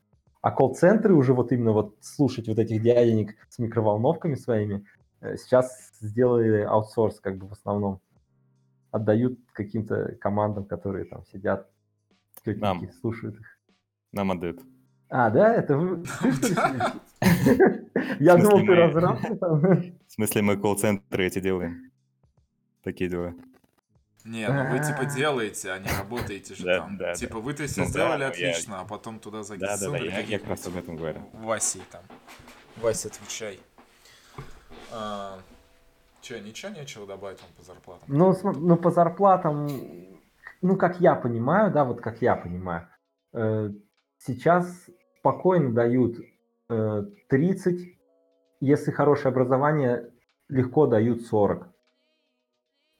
[0.43, 4.85] А колл-центры уже вот именно вот слушать вот этих дяденек с микроволновками своими,
[5.21, 8.01] э, сейчас сделали аутсорс как бы в основном.
[8.91, 11.71] Отдают каким-то командам, которые там сидят,
[12.45, 12.91] Нам.
[13.01, 13.59] слушают их.
[14.13, 14.61] Нам отдают.
[15.09, 15.55] А, да?
[15.55, 16.05] Это вы?
[18.21, 19.19] Я думал, ты разраб.
[19.41, 21.91] В смысле, мы колл-центры эти делаем.
[22.83, 23.35] Такие дела.
[24.25, 26.99] Не, ну вы типа делаете, а не работаете же там.
[27.15, 29.79] Типа вы-то все ну сделали отлично, а потом туда закинули.
[29.79, 31.21] Да, да, я как раз об этом говорю.
[31.33, 32.03] Васи там.
[32.77, 33.61] Вася, отвечай.
[34.91, 35.39] А,
[36.23, 38.05] Че, ничего нечего добавить вам по зарплатам?
[38.07, 39.69] Ну, ну, по зарплатам,
[40.61, 42.87] ну, как я понимаю, да, вот как я понимаю,
[43.33, 43.71] э,
[44.19, 46.19] сейчас спокойно дают
[46.69, 47.93] 30, э,
[48.61, 50.13] если хорошее образование,
[50.49, 51.72] легко дают 40.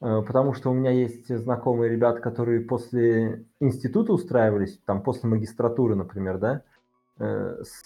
[0.03, 5.95] Э, потому что у меня есть знакомые ребята, которые после института устраивались, там после магистратуры,
[5.95, 6.63] например, да,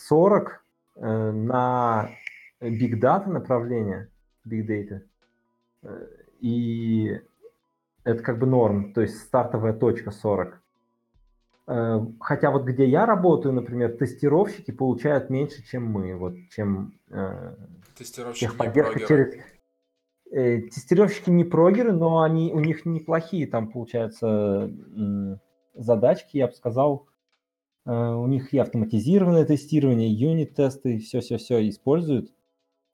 [0.08, 0.64] 40
[0.96, 2.08] э, на
[2.60, 4.08] big data направление,
[4.48, 5.02] big data.
[6.40, 7.20] И
[8.02, 10.62] Это как бы норм, то есть стартовая точка 40.
[11.68, 17.54] Э, хотя вот где я работаю, например, тестировщики получают меньше, чем мы, вот, чем э,
[17.98, 19.06] тестировщики прогеры.
[19.06, 19.34] через...
[20.30, 24.70] Э, тестировщики не прогеры, но они, у них неплохие там, получается,
[25.74, 27.08] задачки, я бы сказал.
[27.84, 32.32] У них и автоматизированное тестирование, юнит-тесты, все-все-все используют.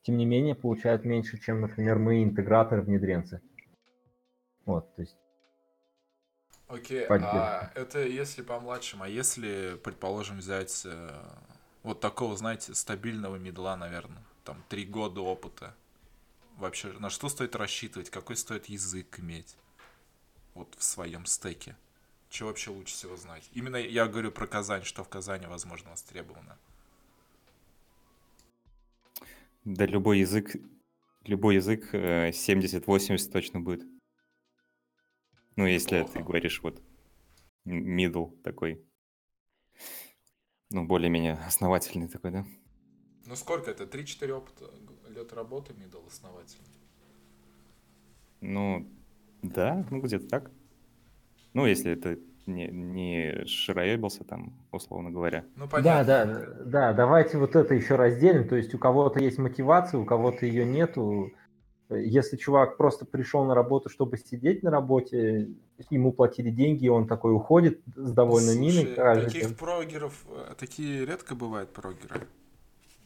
[0.03, 3.41] Тем не менее, получают меньше, чем, например, мы, интеграторы-внедренцы.
[4.67, 5.17] Вот, то есть
[6.73, 11.11] Окей, а это если по младшим, а если, предположим, взять э,
[11.83, 15.75] вот такого, знаете, стабильного медла, наверное, там три года опыта,
[16.59, 19.57] вообще на что стоит рассчитывать, какой стоит язык иметь
[20.55, 21.77] вот в своем стеке?
[22.31, 23.49] Что вообще лучше всего знать?
[23.53, 26.57] Именно я говорю про Казань, что в Казани, возможно, востребовано.
[29.65, 30.57] Да любой язык,
[31.25, 33.87] любой язык 70-80 э, точно будет.
[35.57, 36.13] Ну, если Плохо.
[36.15, 36.83] ты говоришь вот
[37.67, 38.83] middle такой.
[40.71, 42.47] Ну, более-менее основательный такой, да?
[43.27, 43.85] Ну, сколько это?
[43.85, 44.71] 3-4 опыта,
[45.13, 46.67] лет работы middle основательный?
[48.41, 48.87] Ну,
[49.43, 50.51] да, ну где-то так.
[51.55, 55.45] Ну, если это не, не широебился там, условно говоря.
[55.57, 56.05] Ну, понятно.
[56.05, 58.49] Да, да, да, давайте вот это еще разделим.
[58.49, 61.31] То есть у кого-то есть мотивация, у кого-то ее нету.
[61.89, 65.51] Если чувак просто пришел на работу, чтобы сидеть на работе,
[65.91, 69.25] ему платили деньги, и он такой уходит с довольно Слушай, миной.
[69.25, 72.27] таких прогеров, э, такие редко бывают прогеры.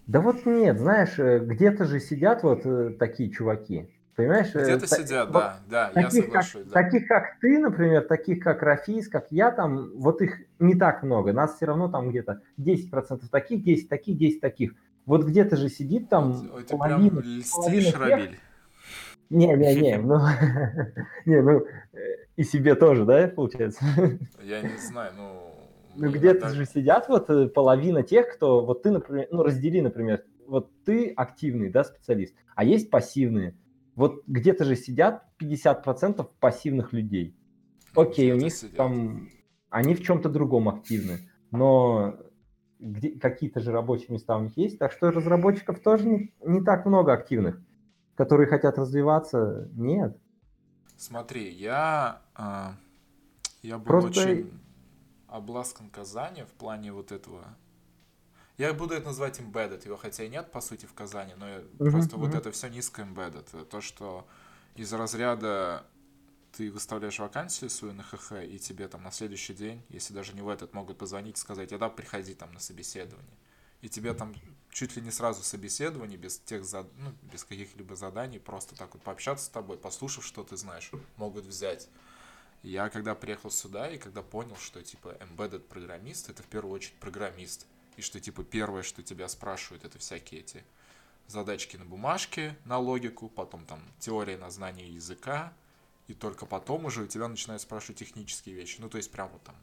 [0.07, 3.90] Да вот нет, знаешь, э, где-то же сидят вот э, такие чуваки.
[4.14, 4.55] Понимаешь?
[4.55, 6.62] Где-то та- сидят, вот да, да, таких, я соглашусь.
[6.62, 6.83] Как, да.
[6.83, 11.33] Таких, как ты, например, таких, как Рафис, как я, там, вот их не так много.
[11.33, 14.75] Нас все равно там где-то 10% таких, 10 таких, 10 таких.
[15.05, 18.38] Вот где-то же сидит там Ой, ты половина, прям льстишь, Равиль.
[19.29, 20.21] Не-не-не, ну,
[21.27, 21.66] не, ну,
[22.37, 23.85] и себе тоже, да, получается?
[24.42, 25.56] Я не знаю, ну...
[25.97, 30.25] Ну, где-то же сидят вот э, половина тех, кто, вот ты, например, ну, раздели, например,
[30.47, 33.57] вот ты активный, да, специалист, а есть пассивные.
[33.95, 37.37] Вот где-то же сидят 50% пассивных людей.
[37.95, 38.77] Ну, Окей, у них сидят.
[38.77, 39.29] там,
[39.71, 42.17] они в чем-то другом активны, но
[43.21, 47.13] какие-то же рабочие места у них есть, так что разработчиков тоже не, не так много
[47.15, 47.61] активных
[48.17, 50.17] которые хотят развиваться, нет.
[50.97, 52.69] Смотри, я, э,
[53.63, 54.21] я был Просто...
[54.23, 54.51] очень
[55.29, 57.57] обласкан Казани в плане вот этого.
[58.59, 61.91] Я буду это называть embedded, его хотя и нет, по сути, в Казани, но uh-huh,
[61.91, 62.21] просто uh-huh.
[62.21, 63.67] вот это все низко embedded.
[63.67, 64.27] То, что
[64.75, 65.87] из разряда
[66.53, 70.41] ты выставляешь вакансию свою на ХХ, и тебе там на следующий день, если даже не
[70.41, 73.37] в этот, могут позвонить и сказать, а да, приходи там на собеседование.
[73.83, 74.35] И тебе там
[74.71, 76.87] чуть ли не сразу собеседование, без тех зад...
[76.97, 81.45] ну, без каких-либо заданий, просто так вот пообщаться с тобой, послушав, что ты знаешь, могут
[81.45, 81.89] взять.
[82.62, 86.95] Я когда приехал сюда и когда понял, что типа embedded программист, это в первую очередь
[86.95, 87.66] программист,
[87.97, 90.64] и что типа первое, что тебя спрашивают, это всякие эти
[91.29, 95.53] задачки на бумажке, на логику, потом там теория на знание языка,
[96.09, 98.81] и только потом уже у тебя начинают спрашивать технические вещи.
[98.81, 99.57] Ну, то есть прям вот там,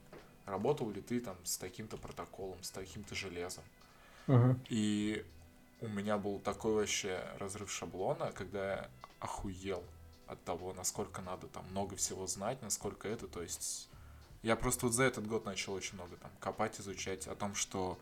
[0.46, 3.64] работал ли ты там с таким-то протоколом, с таким-то железом.
[4.70, 5.26] И
[5.82, 9.84] у меня был такой вообще разрыв шаблона, когда я охуел
[10.28, 13.90] от того, насколько надо там много всего знать, насколько это, то есть
[14.42, 17.98] я просто вот за этот год начал очень много там копать, изучать о том, что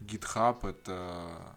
[0.00, 1.56] GitHub это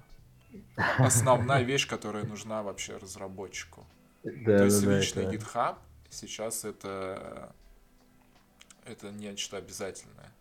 [0.98, 3.86] основная вещь, которая нужна вообще разработчику.
[4.24, 5.78] Да, то есть да, личный да, GitHub
[6.10, 7.54] сейчас это
[8.86, 10.32] это нечто обязательное.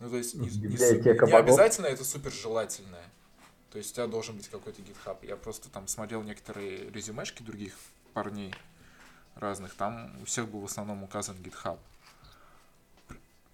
[0.00, 3.10] Ну, то есть не, не, не обязательно это супер желательное.
[3.70, 5.18] То есть у тебя должен быть какой-то GitHub.
[5.26, 7.74] Я просто там смотрел некоторые резюмешки других
[8.14, 8.54] парней
[9.34, 9.74] разных.
[9.74, 11.78] Там у всех был в основном указан GitHub.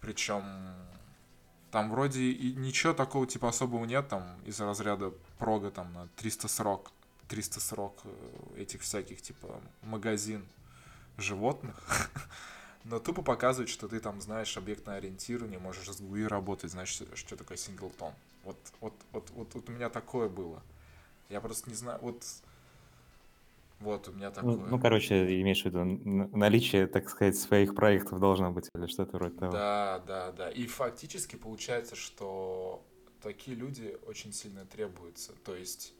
[0.00, 0.44] Причем
[1.70, 6.90] там вроде и ничего такого типа особого нет, там из разряда прога там на 340,
[7.28, 10.46] 340 э, этих всяких типа магазин
[11.16, 11.76] животных.
[12.84, 17.36] но тупо показывает, что ты там знаешь объектное ориентирование, можешь с GUI работать, знаешь, что
[17.36, 18.12] такое синглтон.
[18.44, 20.62] Вот, вот, вот, вот, вот у меня такое было.
[21.28, 22.24] Я просто не знаю, вот,
[23.80, 24.56] вот у меня такое.
[24.56, 25.84] Ну, ну, короче, имеешь в виду
[26.36, 29.52] наличие, так сказать, своих проектов должно быть или что-то вроде того.
[29.52, 30.50] Да, да, да.
[30.50, 32.84] И фактически получается, что
[33.22, 35.32] такие люди очень сильно требуются.
[35.44, 35.94] То есть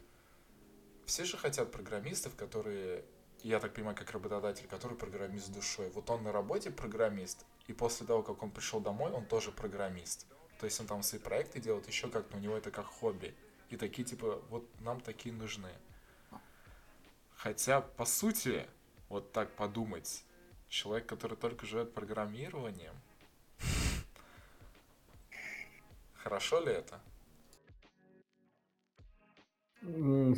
[1.06, 3.04] все же хотят программистов, которые
[3.42, 5.90] я так понимаю, как работодатель, который программист душой.
[5.90, 10.26] Вот он на работе программист, и после того, как он пришел домой, он тоже программист.
[10.58, 13.34] То есть он там свои проекты делает еще как-то, у него это как хобби.
[13.70, 15.70] И такие, типа, вот нам такие нужны.
[17.42, 18.66] Хотя, по сути,
[19.08, 20.24] вот так подумать,
[20.68, 22.92] Человек, который только живет программированием.
[26.14, 27.00] Хорошо ли это?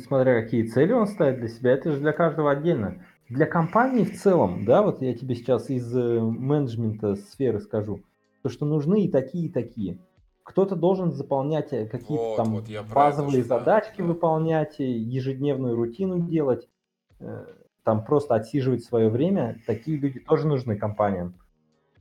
[0.05, 3.05] Смотря какие цели он ставит для себя, это же для каждого отдельно.
[3.29, 8.01] Для компании в целом, да, вот я тебе сейчас из э, менеджмента сферы скажу,
[8.41, 9.99] то что нужны и такие, и такие.
[10.41, 14.05] Кто-то должен заполнять э, какие-то Вот, там вот, это базовые задачки да.
[14.05, 16.67] выполнять, э, ежедневную рутину делать,
[17.83, 19.61] там просто отсиживать свое время.
[19.65, 21.37] Такие люди тоже нужны компаниям.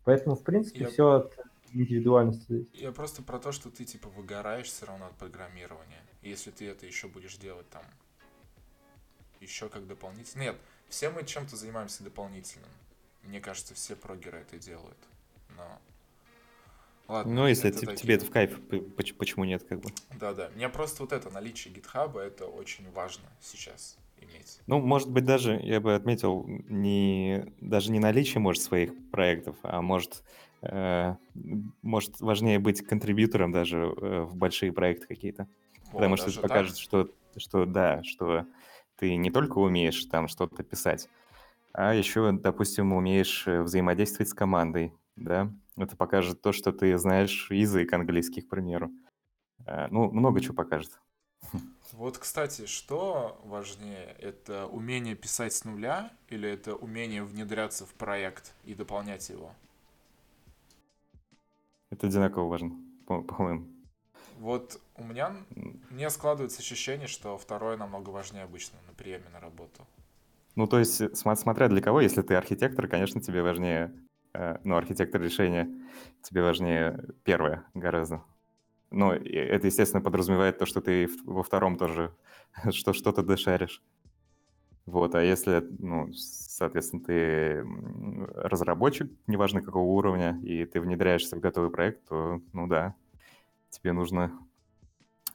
[0.05, 1.37] Поэтому, в принципе, Я- все от
[1.73, 2.69] индивидуальности.
[2.73, 6.03] Я просто про то, что ты типа выгораешь все равно от программирования.
[6.23, 7.83] Если ты это еще будешь делать там
[9.41, 10.43] еще как дополнительно.
[10.43, 10.57] Нет,
[10.89, 12.71] все мы чем-то занимаемся дополнительным.
[13.25, 14.99] Мне кажется, все прогеры это делают.
[15.57, 15.79] Но.
[17.09, 17.33] Ладно.
[17.33, 18.61] Ну, если это те- такие- тебе это в кайф,
[19.17, 19.91] почему нет, как бы.
[20.19, 20.51] Да-да.
[20.51, 24.61] Мне просто вот это наличие гитхаба это очень важно сейчас иметь.
[24.67, 29.83] Ну, может быть, даже, я бы отметил, не, даже не наличие, может, своих проектов, а
[29.83, 30.23] может,
[30.63, 31.17] э,
[31.83, 35.49] может важнее быть контрибьютором даже э, в большие проекты какие-то.
[35.87, 36.51] Вот, Потому что это так.
[36.51, 38.47] покажет, что, что да, что
[38.97, 41.09] ты не только умеешь там что-то писать,
[41.73, 45.53] а еще, допустим, умеешь э, взаимодействовать с командой, да.
[45.77, 48.91] Это покажет то, что ты знаешь язык английский, к примеру.
[49.67, 51.01] Э, Ну, много чего покажет.
[51.93, 54.17] Вот, кстати, что важнее?
[54.19, 59.55] Это умение писать с нуля или это умение внедряться в проект и дополнять его?
[61.91, 62.73] Это одинаково важно,
[63.07, 63.67] по- по-моему.
[64.39, 65.37] Вот у меня
[65.91, 69.87] мне складывается ощущение, что второе намного важнее обычно на приеме на работу.
[70.57, 73.95] Ну, то есть, э, смотря для кого, если ты архитектор, конечно, тебе важнее,
[74.33, 75.69] э, ну, архитектор решения,
[76.23, 78.23] тебе важнее первое гораздо.
[78.93, 82.15] И это, естественно, подразумевает то, что ты во втором тоже
[82.71, 83.83] что что-то дошаришь.
[84.85, 87.65] Вот, а если, ну, соответственно, ты
[88.35, 92.97] разработчик, неважно какого уровня, и ты внедряешься в готовый проект, то, ну да,
[93.71, 94.37] тебе нужно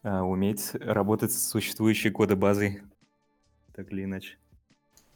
[0.04, 2.82] а, уметь работать с существующей кодобазой,
[3.74, 4.38] так или иначе.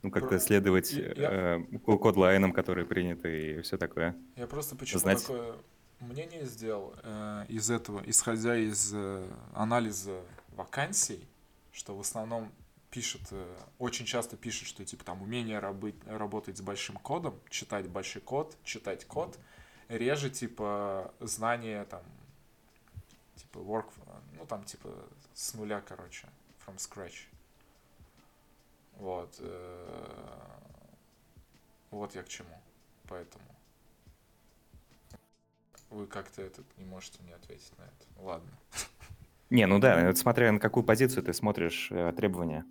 [0.02, 4.16] Ну, как-то следовать я- э, ко- кодлайнам, которые приняты, и все такое.
[4.36, 5.22] Я просто почему Знать.
[5.22, 5.56] такое
[6.02, 11.26] мнение сделал э, из этого, исходя из э, анализа вакансий,
[11.72, 12.52] что в основном
[12.89, 17.88] пишет, э, очень часто пишет, что типа там умение рабы- работать с большим кодом, читать
[17.89, 19.38] большой код, читать код,
[19.88, 22.04] реже типа знание там,
[23.36, 23.89] типа work,
[24.38, 24.89] ну там типа
[25.34, 26.28] с нуля, короче,
[26.66, 27.28] from scratch.
[28.97, 29.36] Вот.
[29.39, 30.58] э,
[31.91, 32.62] Вот я к чему.
[33.08, 33.43] Поэтому.
[35.92, 38.24] Вы как-то этот не можете мне ответить на это.
[38.26, 38.50] Ладно.
[39.50, 42.66] Не, ну да, это смотря на какую позицию ты смотришь э, требования.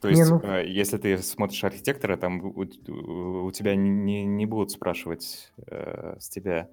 [0.00, 4.46] То Не, есть, ну- э, если ты смотришь архитектора, там у, у- тебя не, не
[4.46, 6.68] будут спрашивать э, с тебя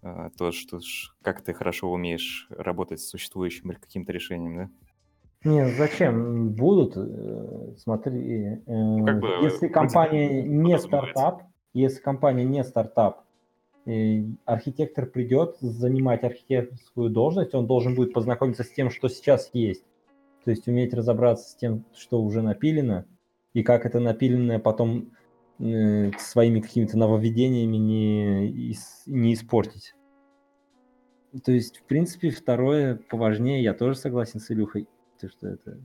[0.00, 0.80] э, то, что
[1.20, 4.70] как ты хорошо умеешь работать с существующим или каким-то решением, да?
[5.44, 6.48] Не, зачем?
[6.52, 6.94] Будут.
[6.96, 11.42] э, Смотри, э, Ну, как бы, если компания не стартап,
[11.74, 13.27] если компания не стартап, э,
[14.44, 19.84] архитектор придет занимать архитекторскую должность, он должен будет познакомиться с тем, что сейчас есть.
[20.44, 23.06] То есть уметь разобраться с тем, что уже напилено,
[23.54, 25.12] и как это напиленное потом
[25.58, 28.76] э, своими какими-то нововведениями не,
[29.06, 29.94] не испортить.
[31.44, 34.86] То есть, в принципе, второе поважнее, я тоже согласен с Илюхой.
[35.20, 35.78] То, что это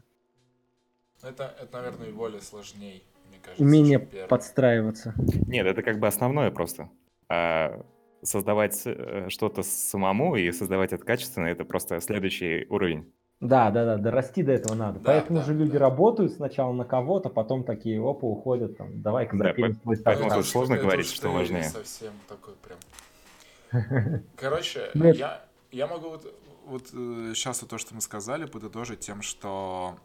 [1.21, 3.63] Это, это, наверное, более сложней, мне кажется.
[3.63, 5.13] умение подстраиваться.
[5.47, 6.89] Нет, это как бы основное просто.
[7.29, 7.85] А
[8.23, 13.11] создавать э, что-то самому и создавать это качественно, это просто следующий уровень.
[13.39, 14.99] Да, да, да, дорасти до этого надо.
[14.99, 15.79] Да, Поэтому да, же люди да.
[15.79, 20.37] работают сначала на кого-то, потом такие опа уходят, там, давай-ка Да, свой Ну, поэтому это
[20.37, 21.63] тут сложно говорить, что важнее.
[21.63, 24.23] совсем такой прям.
[24.37, 26.33] Короче, я, я могу вот,
[26.65, 29.95] вот сейчас вот то, что мы сказали, подытожить тем, что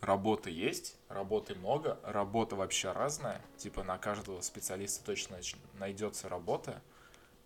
[0.00, 3.40] работы есть, работы много, работа вообще разная.
[3.56, 5.38] Типа на каждого специалиста точно
[5.74, 6.80] найдется работа.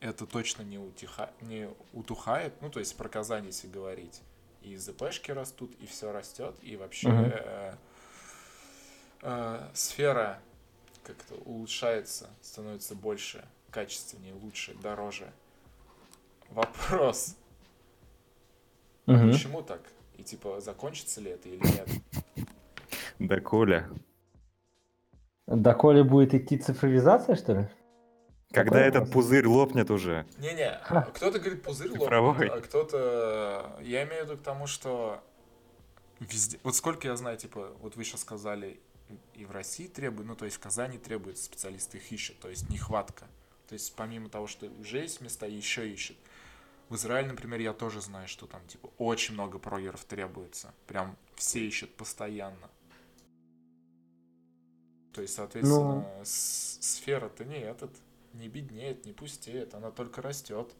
[0.00, 1.30] Это точно не, утиха...
[1.40, 2.60] не утухает.
[2.60, 4.20] Ну, то есть про Казань, если говорить.
[4.62, 7.30] И ЗПшки растут, и все растет, и вообще Мгм.
[7.32, 7.76] э,
[9.22, 10.40] э, сфера
[11.02, 15.32] как-то улучшается, становится больше, качественнее, лучше, дороже.
[16.50, 17.36] Вопрос,
[19.06, 19.32] Мгм.
[19.32, 19.82] почему так?
[20.16, 21.88] И типа, закончится ли это или нет?
[23.18, 23.88] Да, Коля.
[25.46, 27.68] Доколе будет идти цифровизация, что ли?
[28.50, 29.12] Когда Такой этот вопрос.
[29.12, 30.26] пузырь лопнет уже.
[30.38, 30.80] Не-не,
[31.14, 32.28] кто-то говорит пузырь Цифровой.
[32.28, 33.78] лопнет, а кто-то...
[33.82, 35.22] Я имею в виду к тому, что
[36.20, 36.58] везде...
[36.62, 38.80] Вот сколько я знаю, типа, вот вы сейчас сказали,
[39.34, 42.70] и в России требуют, ну, то есть в Казани требуются специалисты, их ищут, то есть
[42.70, 43.26] нехватка.
[43.68, 46.16] То есть помимо того, что уже есть места, еще ищут.
[46.88, 50.72] В Израиле, например, я тоже знаю, что там, типа, очень много прогеров требуется.
[50.86, 52.70] Прям все ищут постоянно.
[55.14, 56.04] То есть, соответственно, Ну.
[56.24, 57.90] сфера-то не этот,
[58.32, 60.74] не беднеет, не пустеет, она только растет.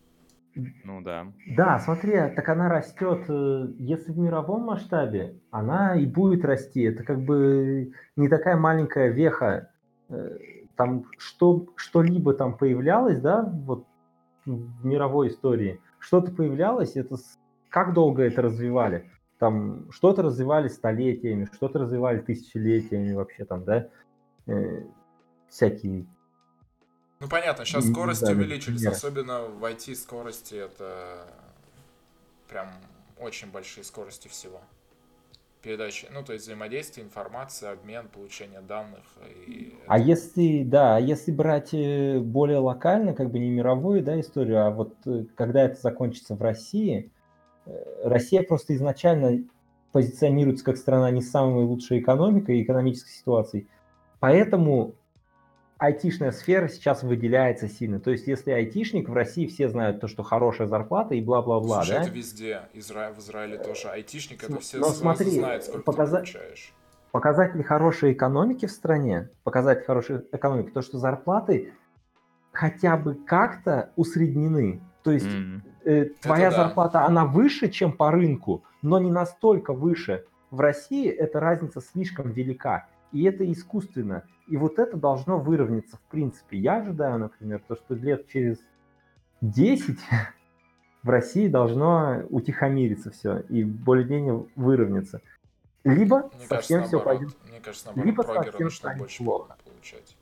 [0.84, 1.26] Ну да.
[1.56, 6.82] Да, смотри, так она растет, э, если в мировом масштабе, она и будет расти.
[6.82, 9.70] Это как бы не такая маленькая веха.
[10.08, 10.38] Э,
[10.76, 13.86] Там что, что-либо там появлялось, да, вот
[14.44, 17.16] в мировой истории, что-то появлялось, это
[17.68, 19.08] как долго это развивали?
[19.38, 23.88] Там что-то развивали столетиями, что-то развивали тысячелетиями вообще там, да,
[24.46, 24.82] Э,
[25.48, 26.06] всякие
[27.20, 28.92] Ну понятно, сейчас скорости знаю, увеличились, например.
[28.92, 31.26] особенно в IT скорости это
[32.48, 32.68] прям
[33.18, 34.60] очень большие скорости всего.
[35.62, 39.00] Передачи, ну то есть взаимодействие, информация, обмен, получение данных.
[39.46, 44.20] И А если, да, а если брать э, более локально, как бы не мировую, да,
[44.20, 47.10] историю, а вот э, когда это закончится в России,
[47.64, 47.72] э,
[48.04, 49.42] Россия просто изначально
[49.92, 53.66] позиционируется как страна не с самой лучшей экономикой и экономической ситуацией,
[54.24, 54.94] поэтому
[55.78, 58.00] айтишная сфера сейчас выделяется сильно.
[58.00, 61.98] То есть если айтишник в России все знают то, что хорошая зарплата и бла-бла-бла, Слушай,
[61.98, 62.02] да?
[62.02, 62.62] это везде.
[62.72, 63.12] Изра...
[63.12, 63.88] В Израиле тоже.
[63.88, 66.72] Айтишник это все но смотри, знают, сколько показа- ты получаешь.
[67.12, 71.72] показатель хорошей экономики в стране, показатель хорошей экономики, то, что зарплаты
[72.52, 74.80] хотя бы как-то усреднены.
[75.02, 75.62] То есть М.
[75.84, 76.56] э, твоя да.
[76.56, 80.24] зарплата, она выше, чем по рынку, но не настолько выше.
[80.50, 84.24] В России эта разница слишком велика, и это искусственно.
[84.48, 86.58] И вот это должно выровняться в принципе.
[86.58, 88.58] Я ожидаю, например, то, что лет через
[89.40, 89.96] 10
[91.02, 95.22] в России должно утихомириться все и более-менее выровняться.
[95.84, 99.56] Либо Мне совсем кажется, все пойдет Мне кажется, наоборот, либо совсем станет больше плохо.
[99.64, 100.16] получать.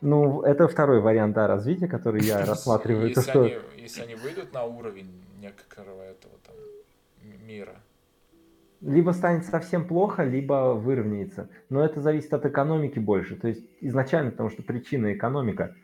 [0.00, 3.12] Ну, это второй вариант да, развития, который я рассматриваю.
[3.12, 6.56] То, Если что они, если они выйдут на уровень некоторого этого там
[7.46, 7.76] мира,
[8.86, 11.50] либо станет совсем плохо, либо выровняется.
[11.68, 13.34] Но это зависит от экономики больше.
[13.36, 15.74] То есть изначально, потому что причина экономика.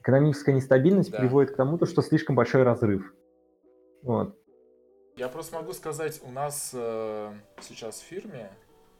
[0.00, 1.18] Экономическая нестабильность Да.
[1.18, 3.12] приводит к тому, то, что слишком большой разрыв.
[4.02, 4.38] Вот.
[5.16, 8.50] Я просто могу сказать, у нас э, сейчас в фирме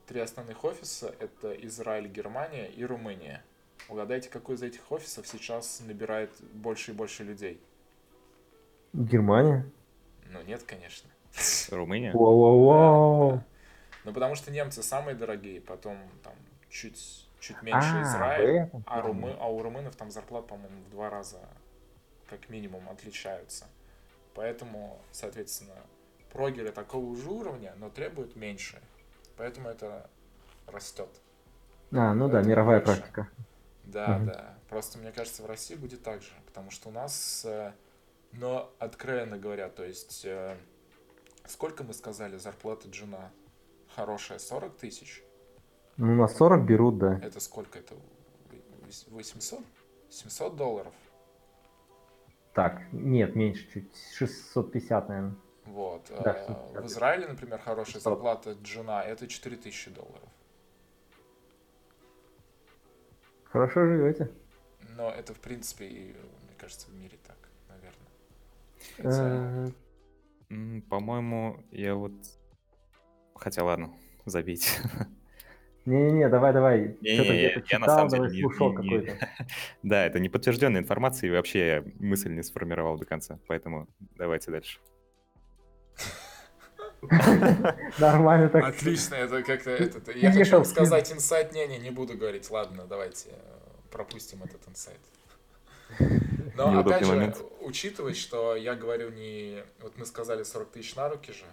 [0.07, 3.45] три основных офиса— это Израиль, Германия и Румыния.
[3.89, 7.63] Угадайте, какой из этих офисов сейчас набирает больше и больше людей?
[8.93, 9.65] Германия.
[10.33, 11.09] Ну, нет, конечно.
[11.71, 12.13] Румыния?
[12.13, 13.33] Воу-воу-воу.
[13.33, 13.45] Да.
[14.05, 16.35] Ну, потому что немцы самые дорогие, потом там
[16.71, 21.11] чуть, чуть меньше А, Израиль, а, румы, а у румынов там зарплат, по-моему, в два
[21.11, 21.39] раза
[22.29, 23.67] как минимум отличаются.
[24.35, 25.75] Поэтому, соответственно,
[26.33, 28.81] прогеры такого же уровня, но требуют меньше.
[29.37, 30.09] Поэтому это
[30.67, 31.09] растет.
[31.93, 33.01] А, ну да, Поэтому мировая больше.
[33.01, 33.29] практика.
[33.85, 34.27] Да, Мгм.
[34.27, 34.55] да.
[34.69, 37.73] Просто мне кажется, в России будет так же, потому что у нас, э,
[38.33, 40.57] но откровенно говоря, то есть, э,
[41.49, 43.31] сколько мы сказали, зарплата джуна
[43.95, 45.23] хорошая, 40 тысяч?
[45.97, 47.19] Ну, на 40 берут, да.
[47.23, 47.79] Это сколько?
[47.79, 47.95] Это
[48.87, 49.61] вось- 800?
[50.11, 50.95] 700 долларов?
[52.55, 53.97] Так, нет, меньше чуть.
[54.15, 55.35] 650, наверное.
[55.67, 56.07] Вот.
[56.23, 56.83] Да, 650.
[56.83, 58.03] В Израиле, например, хорошая 600.
[58.03, 60.29] зарплата джуна это 4000 долларов.
[63.45, 64.31] Хорошо живете.
[64.97, 66.05] Но это, в принципе, и,
[66.47, 67.37] мне кажется, в мире так,
[67.69, 68.09] наверное.
[68.97, 69.71] Хотя, Э,
[70.89, 72.13] По-моему, я вот...
[73.35, 73.93] Хотя ладно,
[74.25, 74.79] забить.
[75.85, 76.97] Не-не-не, давай-давай.
[77.01, 79.17] Я- на самом давай деле не- слушал какой-то.
[79.83, 84.51] Да, это не подтвержденная информация, и вообще я мысль не сформировал до конца, поэтому давайте
[84.51, 84.81] дальше.
[87.99, 88.65] Нормально так.
[88.65, 90.15] Отлично, это как-то этот.
[90.17, 91.53] Я хочу сказать инсайт.
[91.53, 92.51] Не-не, не буду говорить.
[92.51, 95.01] Ладно, давайте э, пропустим этот инсайт.
[95.99, 97.37] Но Неудобный опять же, момент.
[97.61, 99.63] учитывать, что я говорю не...
[99.81, 101.45] Вот мы сказали 40 тысяч на руки же,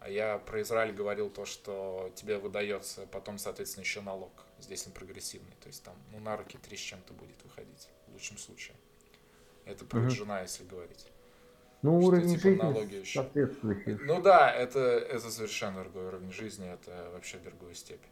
[0.00, 4.32] а я про Израиль говорил то, что тебе выдается потом, соответственно, еще налог.
[4.60, 5.54] Здесь он прогрессивный.
[5.60, 8.76] То есть там, ну, на руки 3 с чем-то будет выходить, в лучшем случае.
[9.64, 10.10] Это про Мгм.
[10.10, 11.06] жена, если говорить.
[11.82, 13.22] Ну, что уровень типа жизни налоги еще.
[13.22, 13.94] соответствующий.
[14.04, 18.02] Ну да, это, это совершенно другой уровень жизни, это вообще другой степь.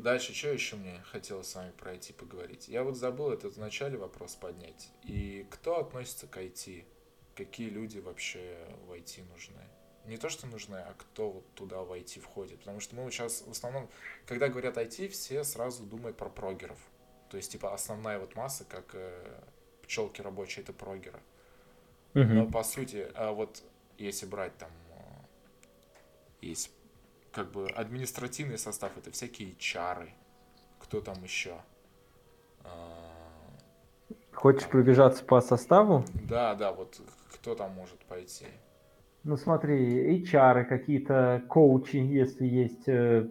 [0.00, 2.68] Дальше, что еще мне хотелось с вами про IT поговорить?
[2.68, 4.88] Я вот забыл этот в начале вопрос поднять.
[5.02, 6.86] И кто относится к IT?
[7.34, 9.60] Какие люди вообще в IT нужны?
[10.06, 12.60] Не то, что нужны, а кто вот туда в IT входит.
[12.60, 13.90] Потому что мы вот сейчас в основном,
[14.24, 16.78] когда говорят IT, все сразу думают про прогеров.
[17.28, 19.40] То есть, типа, основная вот масса, как э,
[19.82, 21.20] пчелки рабочие, это прогеры.
[22.14, 22.52] Но Мгм.
[22.52, 23.62] по сути, а вот
[23.98, 26.70] если брать там, э, есть
[27.32, 30.10] как бы административный состав это всякие чары.
[30.78, 31.54] Кто там еще?
[32.64, 33.10] А,
[34.32, 36.04] Хочешь пробежаться по составу?
[36.28, 37.00] Да, да, вот
[37.34, 38.46] кто там может пойти?
[39.22, 43.28] Ну смотри, HR, какие-то коучи, если есть э,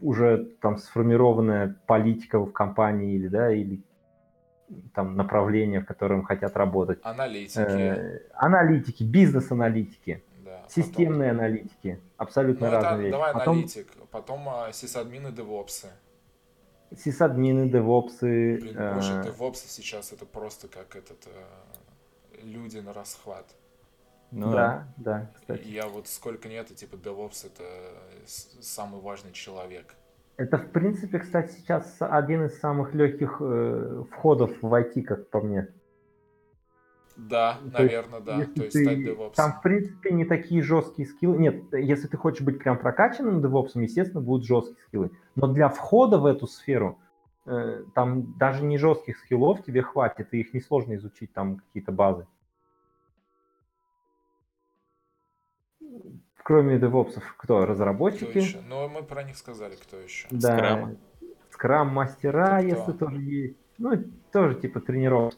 [0.00, 3.82] уже там сформированная политика в компании или да, или
[4.94, 7.00] там направление, в котором хотят работать.
[7.02, 7.58] Аналитики.
[7.58, 10.22] Э, аналитики, бизнес-аналитики,
[10.74, 11.44] системные потом...
[11.44, 13.12] аналитики, абсолютно ну, это, разные вещи.
[13.12, 15.88] Давай потом, аналитик, потом а, сисадмины, девопсы.
[16.96, 18.58] Сисадмины, девопсы.
[18.60, 18.94] Блин, э...
[18.94, 23.46] боже, девопсы сейчас это просто как этот э, люди на расхват.
[24.30, 25.68] Ну, да, да, кстати.
[25.68, 27.64] Я вот сколько нет, типа DevOps это
[28.26, 29.94] самый важный человек.
[30.38, 35.42] Это, в принципе, кстати, сейчас один из самых легких э, входов в IT, как по
[35.42, 35.68] мне.
[37.28, 38.34] Да, То наверное, есть, да.
[38.34, 39.34] То есть ты, стать DevOps.
[39.34, 41.38] Там, в принципе, не такие жесткие скиллы.
[41.38, 45.10] Нет, если ты хочешь быть прям прокачанным DevOps, естественно, будут жесткие скиллы.
[45.36, 46.98] Но для входа в эту сферу
[47.46, 52.26] э, там даже не жестких скиллов тебе хватит, и их несложно изучить, там какие-то базы.
[56.42, 57.64] Кроме девопсов, кто?
[57.66, 58.24] Разработчики?
[58.24, 58.60] Кто еще?
[58.68, 60.26] Ну, мы про них сказали, кто еще.
[60.30, 60.56] Да.
[60.56, 60.98] Скрам.
[61.50, 63.56] Скрам-мастера, если тоже есть.
[63.78, 63.92] Ну,
[64.32, 65.34] тоже типа тренировок.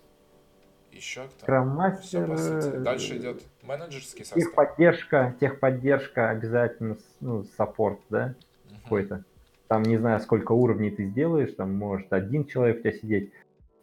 [0.94, 1.42] Еще кто?
[1.42, 2.82] Скрам-мастер.
[2.82, 4.42] Дальше идет менеджерский состав.
[4.42, 8.34] Техподдержка, техподдержка обязательно, ну, саппорт, да,
[8.66, 8.80] угу.
[8.82, 9.24] какой-то.
[9.68, 13.32] Там не знаю, сколько уровней ты сделаешь, там может один человек у тебя сидеть.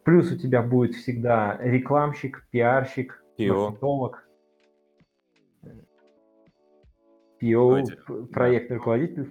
[0.04, 4.26] Плюс у тебя будет всегда рекламщик, пиарщик, маркетолог.
[7.40, 9.28] PO, проектный руководитель.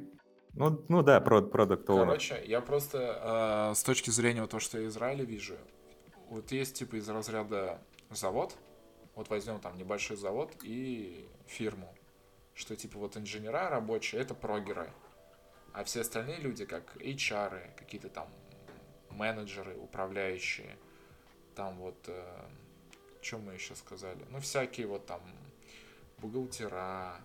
[0.53, 4.89] Ну, ну да, продукт Короче, я просто э, с точки зрения того, что я в
[4.89, 5.55] Израиле вижу,
[6.31, 8.55] вот есть типа из разряда завод,
[9.15, 11.93] вот возьмем там небольшой завод и фирму,
[12.55, 14.93] что типа вот инженера рабочие это прогеры,
[15.73, 18.29] а все остальные люди как HR, какие-то там
[19.09, 20.77] менеджеры, управляющие,
[21.53, 22.49] там вот, э,
[23.21, 25.21] что мы еще сказали, ну всякие вот там
[26.17, 27.21] бухгалтера,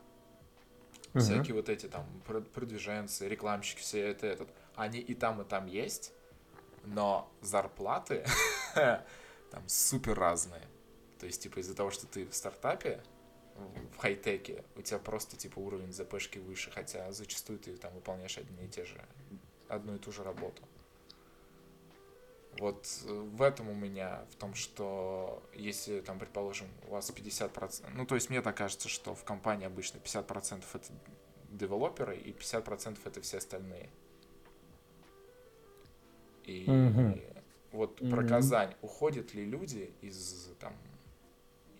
[1.13, 1.21] Uh-huh.
[1.21, 6.13] Всякие вот эти там продвиженцы, рекламщики, все это, этот, они и там, и там есть,
[6.85, 8.27] но зарплаты
[9.51, 10.63] там супер разные.
[11.19, 13.03] То есть, типа, из-за того, что ты в стартапе,
[13.95, 18.67] в хай-теке, у тебя просто, типа, уровень ЗПшки выше, хотя зачастую ты там выполняешь одни
[18.67, 19.03] и те же,
[19.69, 20.63] одну и ту же работу.
[22.59, 27.91] Вот э, в этом у меня, в том, что если, там, предположим, у вас 50%,
[27.95, 30.93] ну, то есть мне так кажется, что в компании обычно 50% это
[31.51, 33.91] девелоперы и 50% это все остальные.
[36.45, 37.36] И mm-hmm.
[37.77, 38.11] Вот mm-hmm.
[38.11, 40.75] про Казань, уходят ли люди из, там,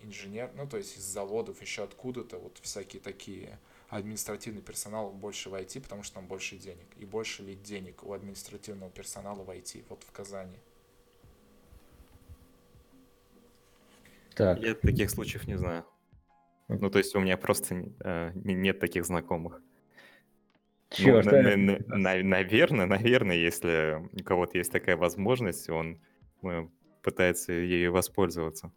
[0.01, 5.53] инженер, ну, то есть из заводов, еще откуда-то, вот всякие такие административный персонал больше в
[5.53, 6.87] IT, потому что там больше денег.
[6.97, 10.57] И больше ли денег у административного персонала в IT, вот в Казани?
[14.35, 14.59] Так.
[14.59, 15.85] Я таких случаев не знаю.
[16.67, 19.61] Ну, то есть у меня просто э, нет таких знакомых.
[20.89, 25.99] Черт, ну, на, на, на, наверное, наверное, если у кого-то есть такая возможность, он
[26.43, 26.67] э,
[27.01, 28.71] пытается ею воспользоваться.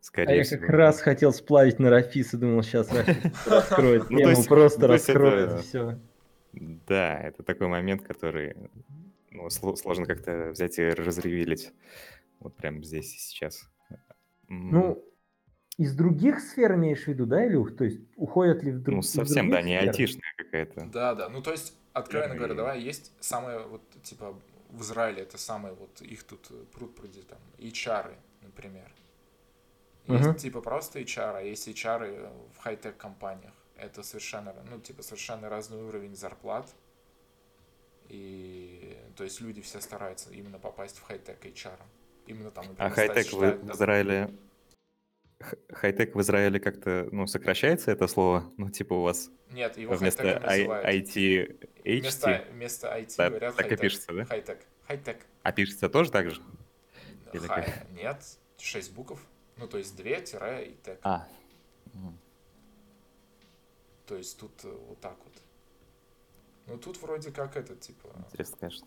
[0.00, 4.18] Скорее а я как раз хотел сплавить на Рафис и думал, сейчас Рафис раскроет ну,
[4.18, 5.98] тему, просто раскроет все.
[6.52, 8.56] Да, это такой момент, который
[9.30, 11.72] ну, сложно как-то взять и разревелить
[12.40, 13.68] вот прямо здесь и сейчас.
[14.48, 15.02] Ну,
[15.82, 17.76] из других сфер имеешь в виду, да, Илюх?
[17.76, 18.96] То есть уходят ли в друг...
[18.96, 20.86] Ну, совсем, да, не айтишная какая-то.
[20.86, 21.28] Да, да.
[21.28, 24.38] Ну, то есть, откровенно говоря, давай, есть самое, вот, типа,
[24.70, 28.90] в Израиле это самое, вот, их тут пруд пруди, там, HR, например.
[30.06, 30.38] Есть, uh-huh.
[30.38, 33.52] типа, просто HR, а есть HR в хай-тек компаниях.
[33.76, 36.68] Это совершенно, ну, типа, совершенно разный уровень зарплат.
[38.08, 41.78] И, то есть, люди все стараются именно попасть в хай-тек HR.
[42.26, 44.30] Именно там, например, а хай-тек в, в Израиле...
[45.70, 48.50] Хай-тек в Израиле как-то, ну, сокращается это слово?
[48.56, 49.30] Ну, типа у вас...
[49.50, 50.88] Нет, его вместо IT,
[51.84, 52.00] HT...
[52.00, 54.24] Вместо, вместо IT да, говорят Так и пишется, да?
[54.24, 54.58] Хай-тек.
[54.86, 55.26] Хай-тек.
[55.42, 56.42] А пишется тоже так же?
[57.46, 57.72] Хай...
[57.92, 58.22] Нет,
[58.58, 59.20] шесть букв.
[59.56, 60.98] Ну, то есть две тире и тек.
[61.02, 61.28] А.
[64.06, 65.32] То есть тут э, вот так вот.
[66.66, 68.08] Ну, тут вроде как это, типа...
[68.26, 68.86] Интересно, конечно.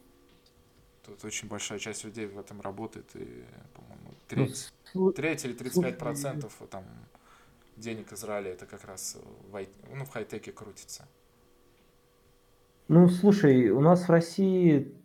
[1.06, 3.44] Тут очень большая часть людей в этом работает, и,
[3.74, 6.84] по-моему, треть, ну, треть или 35 процентов там
[7.78, 9.18] денег Израиля это как раз
[9.52, 11.08] в, ну, в хай-теке крутится.
[12.88, 14.96] Ну, слушай, у нас в России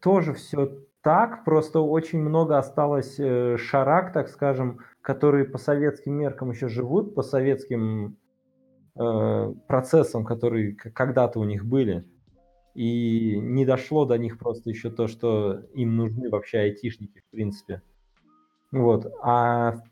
[0.00, 6.50] тоже все так, просто очень много осталось э, шарак, так скажем, которые по советским меркам
[6.50, 8.16] еще живут, по советским
[8.98, 12.04] э, процессам, которые когда-то у них были,
[12.74, 17.82] и не дошло до них просто еще то, что им нужны вообще айтишники, в принципе.
[18.70, 19.12] Вот.
[19.22, 19.82] А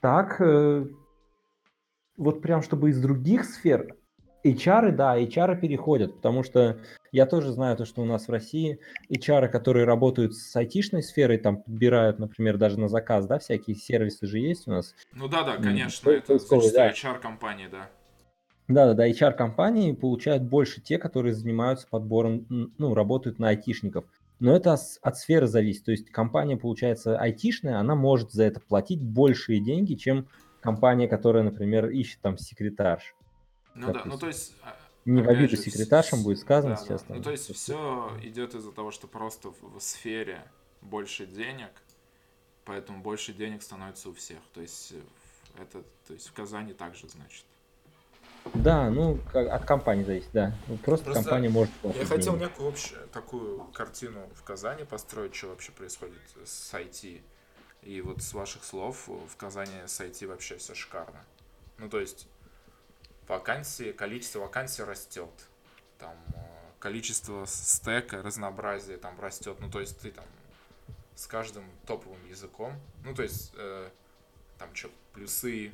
[0.00, 0.86] так, э,
[2.16, 3.96] вот прям чтобы из других сфер,
[4.44, 6.78] HR, да, HR переходят, потому что
[7.12, 8.78] я тоже знаю то, что у нас в России
[9.10, 14.26] HR, которые работают с айтишной сферой, там подбирают, например, даже на заказ, да, всякие сервисы
[14.26, 14.94] же есть у нас.
[15.12, 16.90] Ну да, да, конечно, mm, это зачастую да.
[16.90, 17.88] HR-компании, да.
[18.66, 24.06] Да, да, да, HR-компании получают больше те, которые занимаются подбором, ну, работают на айтишников.
[24.40, 25.84] Но это от сферы зависит.
[25.84, 30.28] То есть компания, получается, айтишная, она может за это платить большие деньги, чем
[30.60, 33.14] компания, которая, например, ищет там секретарш.
[33.74, 34.54] Ну да, ну то есть...
[34.62, 37.04] А, не в обиду секретаршам будет сказано да, сейчас.
[37.04, 37.14] Да.
[37.16, 40.42] Ну то есть все идет из-за того, что просто в, в сфере
[40.80, 41.70] больше денег,
[42.64, 44.38] поэтому больше денег становится у всех.
[44.54, 44.94] То есть
[45.60, 47.44] это, то есть в Казани также значит.
[48.52, 50.54] Да, ну, от компании зависит, да.
[50.68, 51.72] Ну, просто, просто компания может...
[51.82, 52.44] Я хотел деньги.
[52.44, 57.22] некую общую такую картину в Казани построить, что вообще происходит с IT.
[57.82, 61.24] И вот с ваших слов в Казани с IT вообще все шикарно.
[61.78, 62.28] Ну, то есть
[63.28, 65.30] вакансии, количество вакансий растет.
[65.98, 66.38] Там э,
[66.78, 69.56] количество стека, разнообразие там растет.
[69.60, 70.24] Ну, то есть ты там
[71.14, 72.74] с каждым топовым языком,
[73.04, 73.88] ну, то есть э,
[74.58, 75.70] там что, плюсы,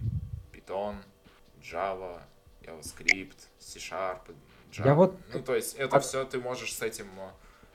[0.53, 0.97] Python,
[1.63, 2.23] Java,
[2.63, 4.35] JavaScript, C-Sharp,
[4.71, 4.87] Java.
[4.87, 5.17] Я вот...
[5.33, 6.01] Ну, то есть это а...
[6.01, 7.31] все ты можешь с этим э,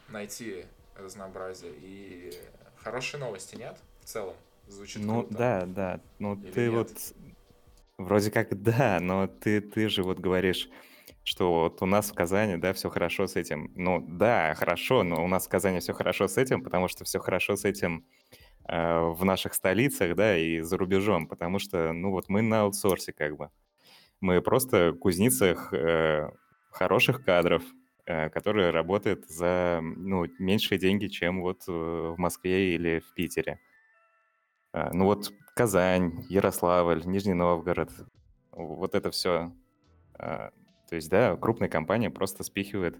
[0.09, 0.65] найти
[0.95, 1.73] разнообразие.
[1.81, 2.33] И
[2.77, 3.77] хорошие новости, нет?
[4.01, 4.35] В целом.
[4.67, 5.37] Звучит ну, круто.
[5.37, 5.99] да, да.
[6.19, 6.73] Ну, Или ты нет?
[6.73, 6.91] вот...
[7.97, 10.69] Вроде как да, но ты, ты же вот говоришь,
[11.23, 13.71] что вот у нас в Казани, да, все хорошо с этим.
[13.75, 17.19] Ну, да, хорошо, но у нас в Казани все хорошо с этим, потому что все
[17.19, 18.05] хорошо с этим
[18.67, 23.11] э, в наших столицах, да, и за рубежом, потому что, ну, вот мы на аутсорсе
[23.11, 23.49] как бы.
[24.25, 26.31] Мы просто кузницах э,
[26.71, 27.61] хороших кадров,
[28.07, 33.59] э, которые работают за ну, меньшие деньги, чем вот э, в Москве или в Питере.
[34.73, 37.91] Э, ну вот Казань, Ярославль, Нижний Новгород,
[38.51, 39.51] вот это все.
[40.17, 40.49] Э,
[40.89, 42.97] то есть, да, крупная компания просто спихивает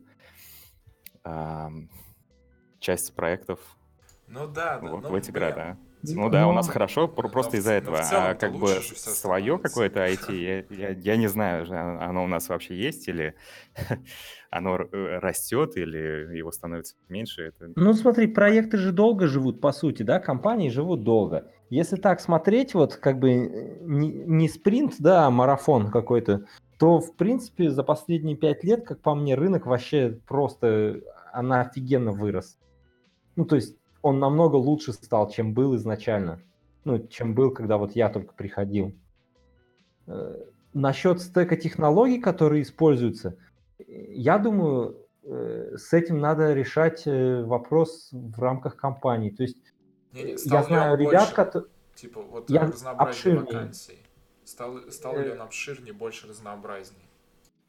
[1.23, 1.67] э,
[2.79, 3.59] часть проектов
[4.27, 5.75] ну, да, да, вот, ну, в эти города.
[6.13, 7.99] Ну да, у нас хорошо просто из-за этого.
[8.11, 11.65] А как бы свое какое-то IT, я, я, я не знаю,
[12.01, 13.35] оно у нас вообще есть или
[14.49, 17.43] оно э, растет или его становится меньше.
[17.43, 17.71] Это...
[17.75, 21.51] Ну смотри, проекты же долго живут, по сути, да, компании живут долго.
[21.69, 26.45] Если так смотреть, вот как бы э, не, не спринт, да, а марафон какой-то,
[26.77, 31.01] то, в принципе, за последние пять лет, как по мне, рынок вообще просто,
[31.31, 32.57] она офигенно вырос.
[33.35, 33.75] Ну, то есть
[34.05, 36.39] он намного лучше стал, чем был изначально.
[36.83, 38.93] Ну, чем был, когда вот я только приходил.
[40.05, 40.43] Э,
[40.73, 43.35] насчет стека технологий, которые используются,
[43.79, 49.31] я думаю, э, с этим надо решать э, вопрос в рамках компании.
[49.31, 49.57] То есть
[50.13, 51.71] не, не, я знаю ребят, которые...
[51.95, 54.03] Типа, вот я разнообразие вакансий.
[54.43, 57.01] Стал, стал ли он обширнее, больше разнообразнее?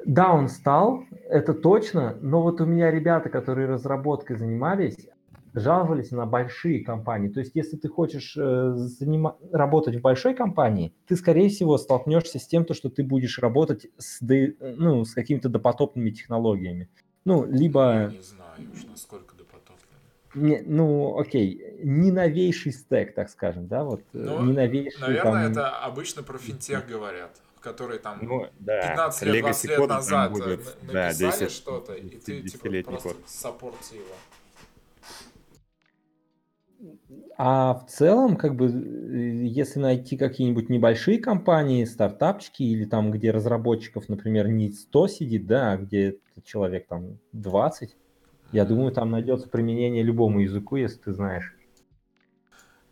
[0.04, 5.08] Да, он стал, это точно, но вот у меня ребята, которые разработкой занимались,
[5.56, 7.28] жаловались на большие компании.
[7.28, 8.40] То есть, если ты хочешь э,
[9.00, 13.38] занима- работать в большой компании, ты, скорее всего, столкнешься с тем, то, что ты будешь
[13.38, 16.90] работать с, ну, с какими-то допотопными технологиями.
[17.24, 17.80] Ну, либо...
[17.80, 19.94] Я не знаю уж, насколько допотопными.
[20.34, 25.00] Не, ну, окей, не новейший стек, так скажем, да, вот, э, ну, не новейший...
[25.00, 25.52] Наверное, там...
[25.52, 28.90] это обычно про финтех говорят которые там ну, да.
[28.90, 34.14] 15 лет, 20 лет назад будет, написали да, что-то, и ты типа просто саппорти его.
[37.38, 44.08] А в целом, как бы, если найти какие-нибудь небольшие компании, стартапчики, или там, где разработчиков,
[44.08, 47.96] например, не 100 сидит, да, а где человек там 20,
[48.52, 51.54] я думаю, там найдется применение любому языку, если ты знаешь.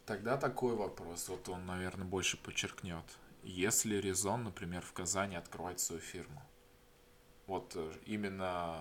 [0.07, 3.05] Тогда такой вопрос, вот он, наверное, больше подчеркнет.
[3.43, 6.43] Если резон, например, в Казани открывать свою фирму,
[7.47, 8.79] вот э, именно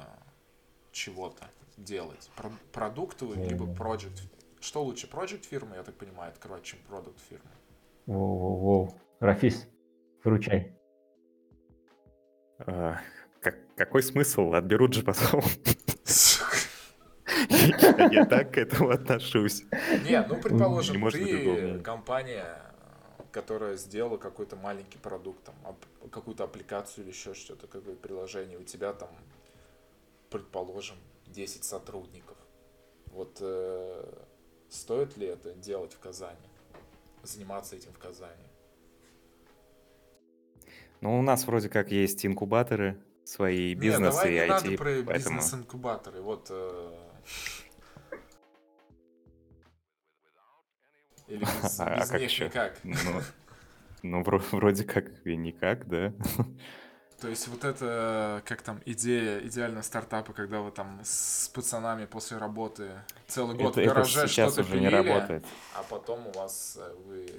[0.91, 2.29] чего-то делать,
[2.71, 4.21] продуктовый, либо project
[4.63, 7.49] что лучше, project фирмы, я так понимаю, открывать, чем продукт фирмы?
[8.07, 8.93] Воу-воу-воу.
[9.19, 9.67] Рафис,
[10.23, 10.73] выручай.
[12.59, 12.97] А,
[13.41, 14.53] как, какой смысл?
[14.53, 15.41] Отберут же потом.
[18.11, 19.63] Я так к этому отношусь.
[20.05, 22.61] Не, ну, предположим, ты компания,
[23.31, 25.55] которая сделала какой-то маленький продукт, там,
[26.09, 29.09] какую-то аппликацию или еще что-то, какое-то приложение, у тебя там,
[30.29, 30.97] предположим,
[31.27, 32.37] 10 сотрудников.
[33.07, 34.03] Вот э,
[34.73, 36.49] Стоит ли это делать в Казани?
[37.21, 38.33] Заниматься этим в Казани?
[40.99, 45.03] Ну, у нас вроде как есть инкубаторы, свои Не, бизнесы давай и не надо про
[45.03, 45.35] поэтому...
[45.37, 46.21] бизнес-инкубаторы.
[46.21, 46.47] Вот.
[46.49, 46.97] э,
[51.27, 52.45] Или без, А без как них еще?
[52.45, 52.79] никак.
[52.83, 52.95] Ну,
[54.01, 56.11] ну, вро- вроде как и никак, да.
[57.23, 62.35] То есть вот это, как там, идея идеального стартапа, когда вы там с пацанами после
[62.35, 62.91] работы
[63.27, 65.45] целый год Это, в гараже что-то уже не пилили, работает.
[65.73, 67.29] а потом у вас э, вы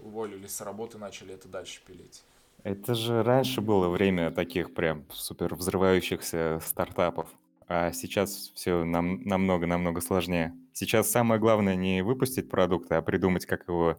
[0.00, 2.24] уволились с работы, начали это дальше пилить.
[2.62, 7.28] Это же раньше было время таких прям супер взрывающихся стартапов.
[7.68, 10.54] А сейчас все нам, намного-намного сложнее.
[10.72, 13.98] Сейчас самое главное не выпустить продукт, а придумать, как его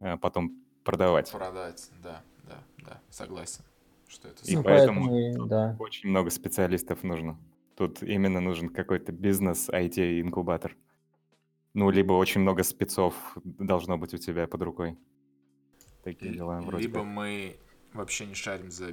[0.00, 0.52] э, потом
[0.84, 1.30] продавать.
[1.30, 3.62] Продать, да, да, да, согласен,
[4.08, 5.76] что это И Ну, поэтому поэтому, да.
[5.78, 7.38] очень много специалистов нужно.
[7.76, 10.76] Тут именно нужен какой-то бизнес, IT-инкубатор.
[11.74, 14.96] Ну, либо очень много спецов должно быть у тебя под рукой.
[16.02, 17.06] Такие дела вроде Либо как.
[17.08, 17.56] мы
[17.92, 18.92] вообще не шарим за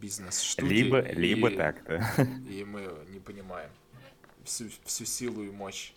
[0.00, 0.66] бизнес-штуки.
[0.68, 2.08] Либо, либо и- так, да.
[2.48, 3.70] И мы не понимаем
[4.44, 5.92] всю, всю силу и мощь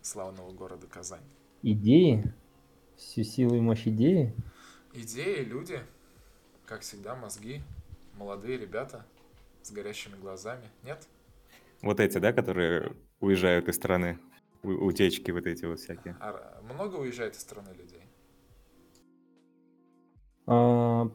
[0.00, 1.24] славного города Казань.
[1.62, 2.32] Идеи,
[2.96, 4.32] всю силу и мощь идеи.
[4.94, 5.80] Идеи, люди,
[6.72, 7.60] как всегда, мозги,
[8.16, 9.04] молодые ребята
[9.60, 10.64] с горящими глазами.
[10.84, 11.06] Нет?
[11.82, 14.18] Вот эти, да, которые уезжают из страны.
[14.62, 16.16] У- Утечки вот эти вот всякие.
[16.18, 18.00] А много уезжает из страны людей?
[20.46, 21.10] А,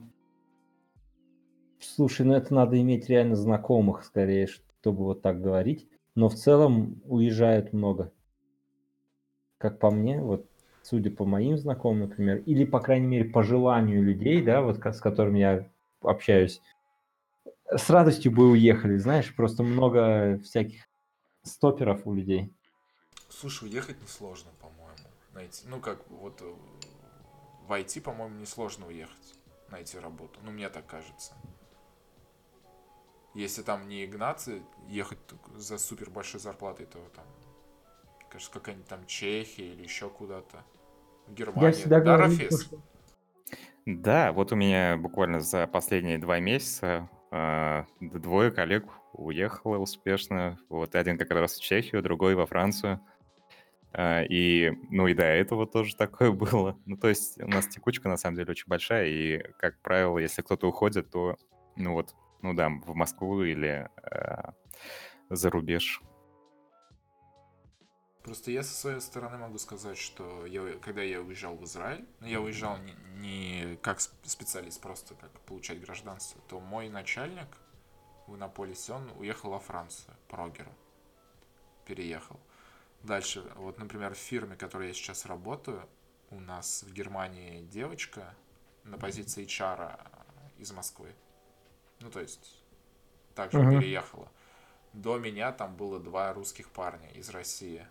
[1.79, 5.89] Слушай, ну это надо иметь реально знакомых скорее, чтобы вот так говорить.
[6.13, 8.13] Но в целом уезжают много.
[9.57, 10.47] Как по мне, вот
[10.89, 15.01] судя по моим знакомым, например, или, по крайней мере, по желанию людей, да, вот с
[15.01, 15.69] которыми я
[16.01, 16.61] общаюсь,
[17.69, 20.87] с радостью бы уехали, знаешь, просто много всяких
[21.43, 22.53] стоперов у людей.
[23.29, 25.65] Слушай, уехать несложно, по-моему, найти.
[25.67, 26.53] Ну, как вот э,
[27.67, 29.35] в IT, по-моему, несложно уехать,
[29.69, 30.39] найти работу.
[30.43, 31.33] Ну, мне так кажется.
[33.33, 35.19] Если там не Игнаты, ехать
[35.57, 37.25] за супер большой зарплатой, то там,
[38.29, 40.63] кажется, какая-нибудь там Чехия или еще куда-то.
[41.27, 41.69] В Германию.
[41.69, 42.61] Я всегда да, говорю, Рафис?
[42.63, 42.77] что-
[43.85, 47.85] Да, вот у меня буквально за последние два месяца д-
[48.19, 50.57] двое коллег уехало успешно.
[50.69, 52.99] Вот один как раз в Чехию, другой во Францию.
[53.93, 56.77] А, И, ну и до этого тоже такое было.
[56.85, 60.41] Ну, то есть у нас текучка на самом деле очень большая, и, как правило, если
[60.41, 61.37] кто-то уходит, то,
[61.75, 64.53] ну вот, ну да, в Москву или а,
[65.29, 66.01] за рубеж.
[68.27, 72.27] Просто я со своей стороны могу сказать, что я, когда я уезжал в Израиль, ну,
[72.27, 77.47] я уезжал не, не как сп- специалист, просто как получать гражданство, то мой начальник
[78.27, 80.73] в Иннополисе, он уехал во Францию, по Рогеру,
[81.85, 82.37] переехал.
[83.01, 85.87] Дальше, вот, например, в фирме, в которой я сейчас работаю,
[86.29, 88.35] у нас в Германии девочка
[88.83, 90.01] на позиции HR
[90.57, 91.15] из Москвы.
[92.01, 92.61] Ну, то есть,
[93.35, 93.79] также Мгм.
[93.79, 94.29] переехала.
[94.91, 97.87] До меня там было два русских парня из России.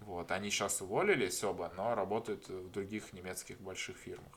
[0.00, 4.32] Вот, они сейчас уволились оба, но работают в других немецких больших фирмах.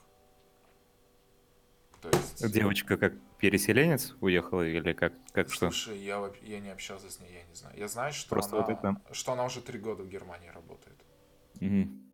[2.01, 2.51] То есть...
[2.51, 5.70] Девочка как переселенец уехала или как, как что?
[5.70, 7.78] Слушай, я, я не общался с ней, я не знаю.
[7.78, 10.97] Я знаю, что, Просто она, вот это- что она уже три года в Германии работает.
[11.60, 12.14] Мгм.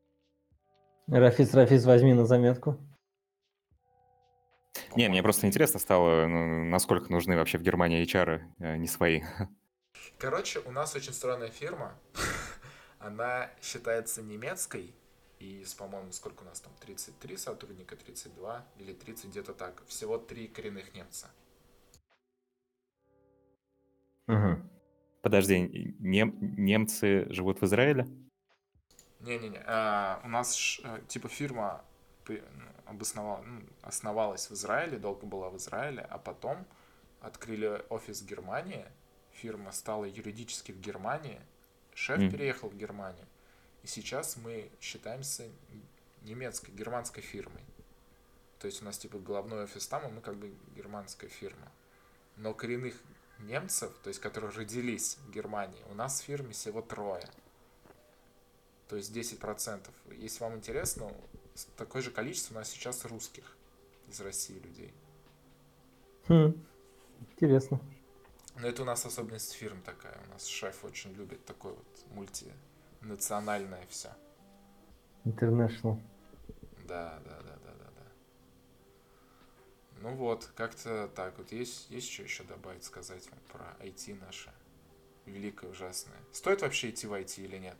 [1.07, 2.79] Рафис, Рафис, возьми на заметку.
[4.95, 9.21] Не, мне просто интересно стало, ну, насколько нужны вообще в Германии HR, а не свои.
[10.17, 11.93] Короче, у нас очень странная фирма.
[13.05, 14.91] Она считается немецкой.
[15.37, 16.73] И, по-моему, сколько у нас там?
[16.81, 19.83] 33 сотрудника, 32 или 30, где-то так.
[19.85, 21.29] Всего три коренных немца.
[24.25, 24.67] Мгм.
[25.21, 28.07] Подожди, нем- немцы живут в Израиле?
[29.19, 31.85] Не-не-не, а, у нас ж, э, типа фирма
[32.27, 32.39] ну,
[32.85, 36.65] обосновала, ну, основалась в Израиле, долго была в Израиле, а потом
[37.21, 38.85] открыли офис в Германии,
[39.31, 41.39] фирма стала юридически в Германии,
[41.95, 42.31] шеф Мгм.
[42.31, 43.25] переехал в Германию,
[43.81, 45.49] и сейчас мы считаемся
[46.21, 47.61] немецкой, германской фирмой.
[48.59, 51.71] То есть у нас типа головной офис там, а мы как бы германская фирма.
[52.35, 52.95] Но коренных
[53.39, 57.27] немцев, то есть которые родились в Германии, у нас в фирме всего трое.
[58.87, 59.89] То есть 10%.
[60.17, 61.11] Если вам интересно,
[61.77, 63.55] такое же количество у нас сейчас русских
[64.07, 64.93] из России людей.
[66.27, 66.53] Хм.
[67.31, 67.79] Интересно.
[68.57, 70.17] Но это у нас особенность фирм такая.
[70.27, 74.09] У нас шеф очень любит такое вот мультинациональное все.
[75.25, 75.99] International.
[76.87, 78.03] Да, да, да, да, да, да.
[80.01, 81.37] Ну вот, как-то так.
[81.37, 84.51] Вот есть, есть что еще добавить, сказать вам про IT наше
[85.25, 86.17] великое, ужасное.
[86.31, 87.77] Стоит вообще идти в IT или нет?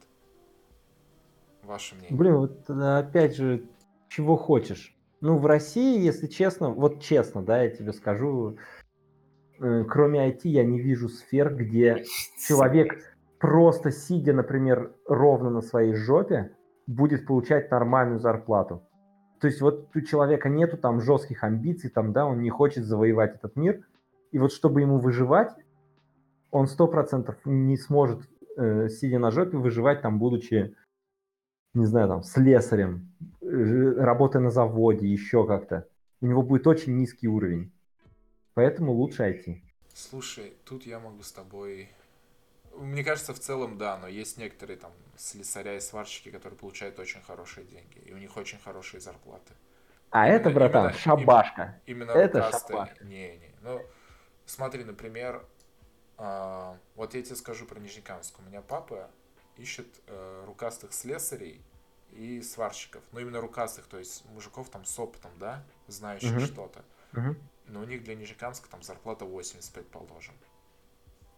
[1.64, 2.18] Ваше мнение.
[2.18, 3.68] Блин, вот э, опять же,
[4.10, 4.96] чего хочешь?
[5.22, 8.58] Ну, в России, если честно, вот честно, да, я тебе скажу,
[9.60, 12.04] кроме IT я не вижу сфер, где
[12.48, 12.98] человек
[13.40, 16.52] просто сидя, например, ровно на своей жопе,
[16.88, 18.84] будет получать нормальную зарплату.
[19.40, 23.36] То есть вот у человека нету там жестких амбиций, там, да, он не хочет завоевать
[23.36, 23.86] этот мир.
[24.32, 25.52] И вот чтобы ему выживать,
[26.52, 28.22] он сто процентов не сможет,
[28.58, 30.76] э, сидя на жопе, выживать там, будучи,
[31.74, 33.46] не знаю, там, слесарем, э,
[33.98, 35.88] работая на заводе, еще как-то.
[36.22, 37.72] У него будет очень низкий уровень.
[38.56, 39.62] Поэтому лучше IT.
[39.94, 41.90] Слушай, тут я могу с тобой
[42.78, 47.22] мне кажется, в целом, да, но есть некоторые там слесаря и сварщики, которые получают очень
[47.22, 49.54] хорошие деньги, и у них очень хорошие зарплаты.
[50.10, 51.82] А именно, это, братан, именно, шабашка.
[51.86, 52.78] Именно это рукастые.
[52.78, 53.06] шабашка.
[53.06, 53.52] Не, не.
[53.62, 53.82] Ну,
[54.46, 55.46] смотри, например,
[56.18, 58.40] э, вот я тебе скажу про Нижнекамск.
[58.40, 59.10] У меня папа
[59.58, 61.62] ищет э, рукастых слесарей
[62.12, 63.04] и сварщиков.
[63.12, 66.46] Ну, именно рукастых, то есть мужиков там с опытом, да, знающих uh-huh.
[66.46, 66.86] что-то.
[67.14, 67.36] Uh-huh.
[67.68, 70.36] Но у них для Нижнекамска там зарплата 85, положим.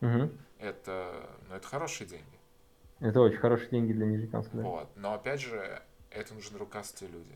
[0.01, 0.31] Угу.
[0.59, 2.37] Это, ну, это хорошие деньги.
[2.99, 4.63] Это очень хорошие деньги для Нижнекамска, да.
[4.63, 4.89] Вот.
[4.95, 7.35] Но опять же, это нужны рукастые люди.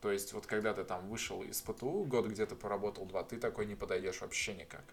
[0.00, 3.66] То есть, вот когда ты там вышел из ПТУ, год где-то поработал два, ты такой
[3.66, 4.84] не подойдешь вообще никак.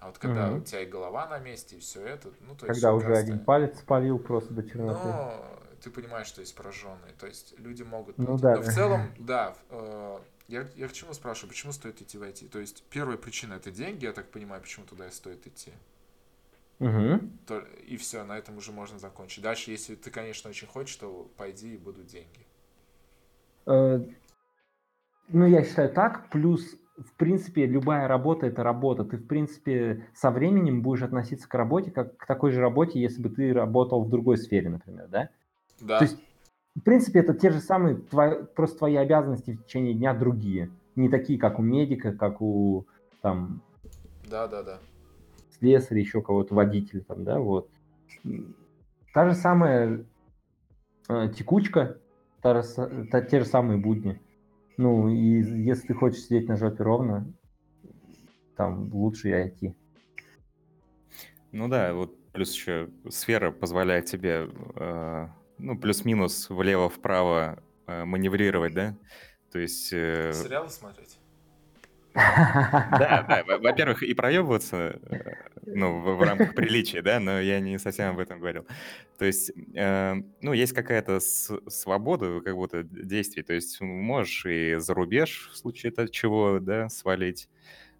[0.00, 0.58] А вот когда угу.
[0.58, 2.80] у тебя и голова на месте, и все это, ну, то есть...
[2.80, 5.08] Когда уже один палец спалил просто до черноты.
[5.08, 5.44] Но
[5.82, 7.12] ты понимаешь, что есть пораженные.
[7.18, 8.16] То есть, люди могут...
[8.18, 8.56] Ну, да.
[8.56, 10.18] Но в целом, да, э,
[10.48, 12.48] я, я к чему спрашиваю, почему стоит идти в IT?
[12.48, 15.72] То есть первая причина это деньги, я так понимаю, почему туда и стоит идти.
[16.80, 17.20] Угу.
[17.46, 19.42] То, и все, на этом уже можно закончить.
[19.42, 22.46] Дальше, если ты, конечно, очень хочешь, то пойди и будут деньги.
[23.66, 24.00] Э,
[25.28, 26.30] ну, я считаю так.
[26.30, 29.04] Плюс, в принципе, любая работа это работа.
[29.04, 33.20] Ты, в принципе, со временем будешь относиться к работе как к такой же работе, если
[33.20, 35.30] бы ты работал в другой сфере, например, да?
[35.80, 35.98] Да.
[35.98, 36.18] То есть
[36.76, 40.70] в принципе, это те же самые, твои, просто твои обязанности в течение дня другие.
[40.96, 42.86] Не такие, как у медика, как у
[43.20, 43.62] там...
[44.30, 44.78] Да, да, да.
[45.58, 47.68] Слесаря, еще кого-то, водителя там, да, вот.
[49.12, 50.04] Та же самая
[51.08, 51.98] э, текучка,
[52.42, 54.20] та же, та, те же самые будни.
[54.76, 57.26] Ну, и если ты хочешь сидеть на жопе ровно,
[58.56, 59.74] там лучше и IT.
[61.52, 65.28] Ну да, вот плюс еще сфера позволяет тебе э,
[65.58, 68.96] ну, плюс-минус влево-вправо э, маневрировать, да?
[69.52, 69.92] То есть...
[69.92, 70.32] Э...
[70.32, 71.18] Сериалы смотреть?
[72.14, 73.44] Да, да.
[73.58, 75.34] Во-первых, и проебываться, э,
[75.66, 78.66] ну, в, в рамках приличия, да, но я не совсем об этом говорил.
[79.18, 83.42] То есть, э, ну, есть какая-то свобода как будто действий.
[83.42, 87.48] То есть можешь и за рубеж в случае этого чего, да, свалить.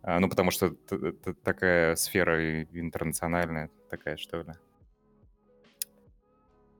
[0.02, 0.74] А, ну, потому что
[1.42, 4.54] такая сфера интернациональная такая, что ли.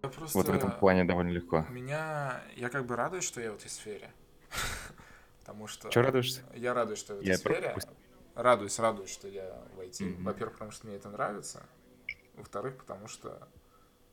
[0.09, 0.39] Я просто...
[0.39, 1.67] Вот в этом плане довольно легко.
[1.71, 2.43] Меня...
[2.57, 4.11] Я как бы радуюсь, что я в этой сфере.
[5.41, 5.91] Потому что...
[5.91, 6.43] Что радуешься?
[6.55, 7.77] Я радуюсь, что я в этой я сфере.
[8.35, 10.01] Радуюсь, радуюсь, что я в IT.
[10.01, 10.23] Mm-hmm.
[10.23, 11.63] Во-первых, потому что мне это нравится.
[12.37, 13.49] Во-вторых, потому что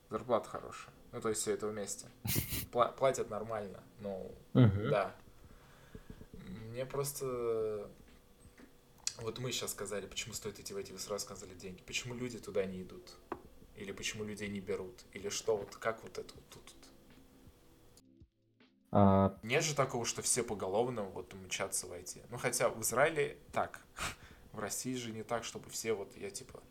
[0.09, 0.93] зарплата хорошая.
[1.11, 2.07] Ну, то есть все это вместе.
[2.71, 3.83] Пла- платят нормально.
[3.99, 4.89] Ну, mm-hmm.
[4.89, 5.15] да.
[6.69, 7.89] Мне просто...
[9.17, 11.81] Вот мы сейчас сказали, почему стоит идти в IT, вы сразу сказали деньги.
[11.83, 13.11] Почему люди туда не идут?
[13.75, 15.03] Или почему людей не берут?
[15.13, 15.57] Или что?
[15.57, 16.75] Вот как вот это вот тут?
[18.91, 19.37] А...
[19.43, 22.21] Нет же такого, что все поголовно вот мчатся войти.
[22.29, 23.81] Ну, хотя в Израиле так.
[24.53, 26.63] в России же не так, чтобы все вот, я типа,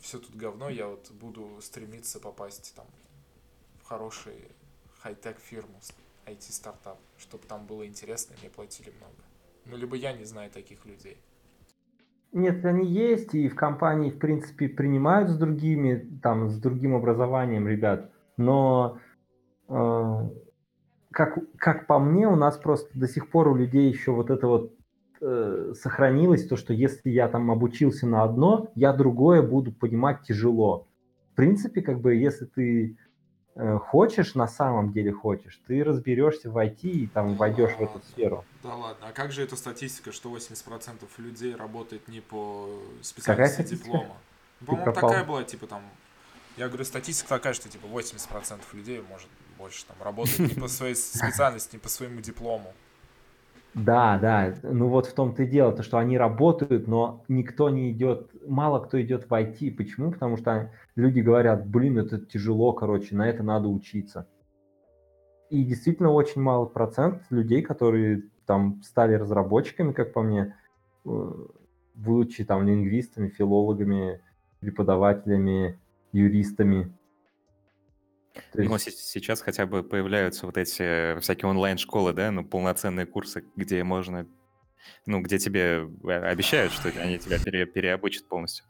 [0.00, 2.86] все тут говно, я вот буду стремиться попасть там
[3.80, 4.50] в хороший
[4.98, 5.80] хай-тек фирму,
[6.26, 9.22] IT-стартап, чтобы там было интересно и мне платили много.
[9.66, 11.18] Ну, либо я не знаю таких людей.
[12.32, 17.66] Нет, они есть, и в компании, в принципе, принимают с другими, там, с другим образованием
[17.66, 18.98] ребят, но
[19.68, 20.28] э,
[21.10, 24.46] как, как по мне, у нас просто до сих пор у людей еще вот это
[24.46, 24.74] вот
[25.20, 30.86] э, сохранилось, то, что если я там обучился на одно, я другое буду понимать тяжело.
[31.32, 32.96] В принципе, как бы, если ты
[33.86, 38.44] хочешь, на самом деле хочешь, ты разберешься в IT и там войдешь в эту сферу.
[38.62, 42.68] Да ладно, а как же эта статистика, что 80% людей работает не по
[43.02, 44.16] специальности диплома?
[44.64, 45.82] По-моему, такая была, типа там,
[46.56, 50.94] я говорю, статистика такая, что типа 80% людей, может, больше там работает не по своей
[50.94, 52.74] специальности, не по своему диплому.
[53.74, 54.54] Да, да.
[54.62, 58.80] Ну вот в том-то и дело, то, что они работают, но никто не идет, мало
[58.80, 59.76] кто идет в IT.
[59.76, 60.12] Почему?
[60.12, 64.26] Потому что люди говорят, блин, это тяжело, короче, на это надо учиться.
[65.50, 70.56] И действительно очень малый процент людей, которые там стали разработчиками, как по мне,
[71.04, 71.32] э,
[71.94, 74.20] будучи там лингвистами, филологами,
[74.60, 75.78] преподавателями,
[76.12, 76.92] юристами.
[78.54, 83.44] Ну, есть, се- сейчас хотя бы появляются вот эти всякие онлайн-школы, да, ну, полноценные курсы,
[83.56, 84.26] где можно,
[85.06, 88.64] ну, где тебе э, обещают, что они тебя пере- переобучат полностью.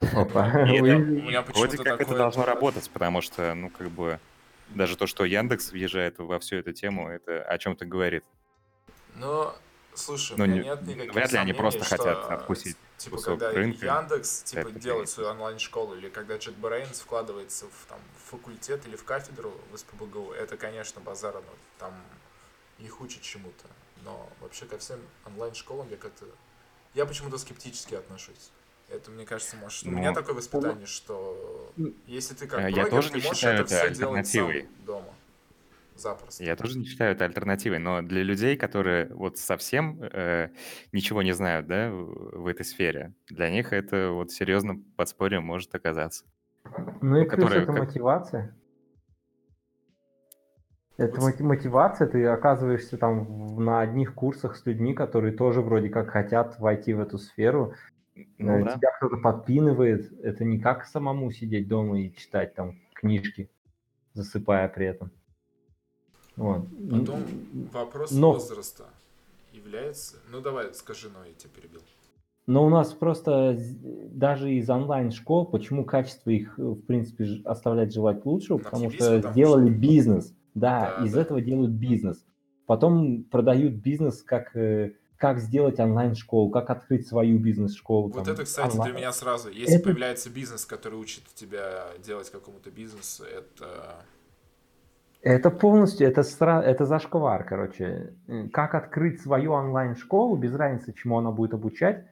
[0.00, 4.18] опа, И это- Вроде как это должно работать, потому что, ну, как бы,
[4.70, 8.24] даже то, что Яндекс въезжает во всю эту тему, это о чем-то говорит.
[9.14, 9.52] Ну,
[9.94, 13.16] слушай, Ну, у меня не- нет никаких вряд ли они просто что, хотят откусить Типа,
[13.16, 13.84] кусок когда рынка.
[13.84, 19.04] Яндекс типа, делает свою онлайн-школу, или когда JetBrains вкладывается в, там, в факультет или в
[19.04, 21.42] кафедру в СПБГУ, это, конечно, базар, но
[21.78, 21.94] там
[22.78, 23.66] их учат чему-то.
[24.04, 26.24] Но вообще ко всем онлайн-школам я как-то...
[26.94, 28.50] Я почему-то скептически отношусь.
[28.88, 29.84] Это, мне кажется, может...
[29.84, 31.72] У Ну, меня такое воспитание, что
[32.06, 34.26] если ты как Э, я блогер, тоже ты не можешь считаю это это все делать
[34.28, 35.14] сам дома.
[35.96, 36.44] Запросто.
[36.44, 40.50] Я тоже не считаю это альтернативой, но для людей, которые вот совсем э,
[40.92, 45.74] ничего не знают, да, в в этой сфере, для них это вот серьезно подспорьем может
[45.74, 46.24] оказаться.
[47.00, 48.56] Ну и плюс которые это как- мотивация.
[50.98, 56.58] Это мотивация, ты оказываешься там на одних курсах с людьми, которые тоже вроде как хотят
[56.58, 57.74] войти в эту сферу.
[58.38, 58.76] Ну Э, да.
[58.76, 60.10] Тебя кто-то подпинывает.
[60.22, 63.50] Это не как самому сидеть дома и читать там книжки,
[64.14, 65.10] засыпая при этом.
[66.36, 66.62] Вот.
[66.90, 67.22] Потом
[67.72, 68.84] вопрос но- возраста
[69.52, 70.16] является...
[70.30, 71.80] Ну, давай, скажи, но я тебя перебил.
[72.46, 73.58] Но у нас просто
[74.12, 79.32] даже из онлайн-школ, почему качество их, э, в принципе, оставляет желать лучшего, потому что потому
[79.32, 80.32] сделали что- бизнес.
[80.54, 81.20] Да, Да, из да.
[81.22, 82.24] этого делают бизнес.
[82.66, 88.08] Потом продают бизнес, как, э, как сделать онлайн-школу, как открыть свою бизнес-школу.
[88.08, 88.96] Вот там, это, кстати, для онлайн.
[88.96, 89.50] меня сразу.
[89.50, 93.96] Если Это- появляется бизнес, который учит тебя делать какому-то бизнесу, это...
[95.26, 98.14] Это полностью, это, сра- это зашквар, короче.
[98.28, 102.04] Э, Как открыть свою онлайн-школу, без разницы, чему она будет обучать.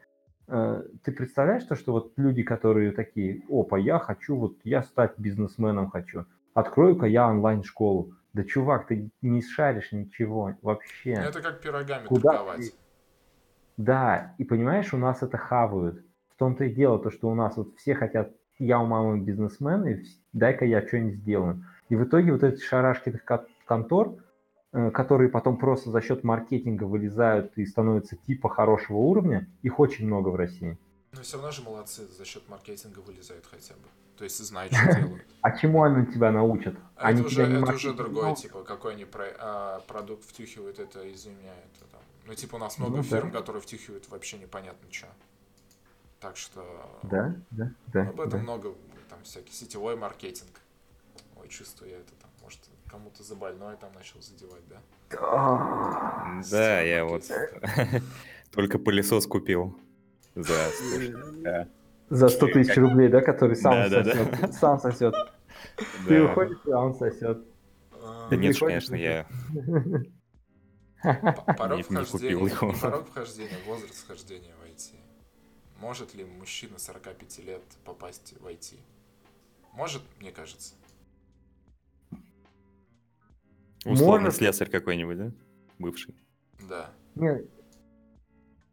[0.48, 5.12] Э, Ты представляешь то, что вот люди, которые такие, опа, я хочу, вот я стать
[5.16, 8.14] бизнесменом хочу, открою-ка я онлайн-школу.
[8.32, 11.12] Да, чувак, ты не шаришь ничего вообще.
[11.12, 12.62] Это как пирогами Куда торговать.
[12.62, 12.72] ты?
[13.76, 16.04] Да, и понимаешь, у нас это хавают.
[16.34, 19.86] В том-то и дело, то, что у нас вот все хотят, я у мамы бизнесмен,
[19.86, 20.02] и
[20.32, 21.64] дай-ка я что-нибудь сделаю.
[21.88, 24.14] И в итоге вот эти шарашки этих кон- контор,
[24.72, 30.06] э, которые потом просто за счет маркетинга вылезают и становятся типа хорошего уровня, их очень
[30.06, 30.78] много в России.
[31.12, 33.88] Но все равно же молодцы, за счет маркетинга вылезают хотя бы.
[34.16, 35.24] То есть знают, что делают.
[35.42, 36.74] А чему они тебя научат?
[36.96, 38.42] А они это уже, не это уже другое, научат.
[38.44, 42.00] типа, какой они про- а, продукт втюхивают, это, меня, это там...
[42.26, 43.08] Ну, типа, у нас много Ну, да.
[43.08, 45.08] фирм, которые втюхивают вообще непонятно что.
[46.20, 46.64] Так что...
[47.02, 48.08] Да, да, да.
[48.08, 48.38] Об этом да.
[48.38, 48.74] много,
[49.10, 50.60] там, всякий сетевой маркетинг.
[51.44, 52.58] Ой, чувствую я это там, может,
[52.90, 54.80] кому-то за больное там начал задевать, да?
[56.50, 57.22] Да, я вот
[58.50, 59.78] только пылесос купил
[60.34, 61.68] за 100 да.
[62.08, 64.54] За 100 тысяч рублей, да, который сам сосет.
[64.54, 65.14] Сам сосет.
[66.08, 67.44] Ты уходишь, а он сосет.
[67.92, 69.26] А, Да нет, конечно, я
[72.80, 74.94] порог вхождения, возраст вхождения в IT.
[75.78, 78.78] Может ли мужчина 45 лет попасть в IT?
[79.74, 80.74] Может, мне кажется.
[83.84, 84.38] Условный Может.
[84.38, 85.32] слесарь какой-нибудь, да?
[85.78, 86.14] Бывший.
[86.68, 86.90] Да.
[87.14, 87.48] Нет.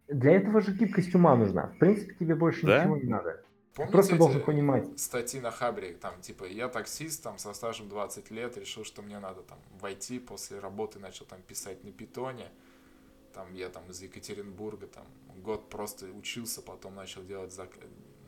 [0.08, 1.68] Для этого же гибкость ума нужна.
[1.68, 2.80] В принципе, тебе больше Да?
[2.80, 3.44] ничего не надо.
[3.74, 5.00] Помните просто должен понимать.
[5.00, 9.18] статьи на Хабре, там, типа, я таксист, там, со стажем 20 лет, решил, что мне
[9.20, 12.50] надо, там, войти после работы, начал, там, писать на питоне,
[13.34, 15.06] там, я, там, из Екатеринбурга, там,
[15.42, 17.80] год просто учился, потом начал делать зак-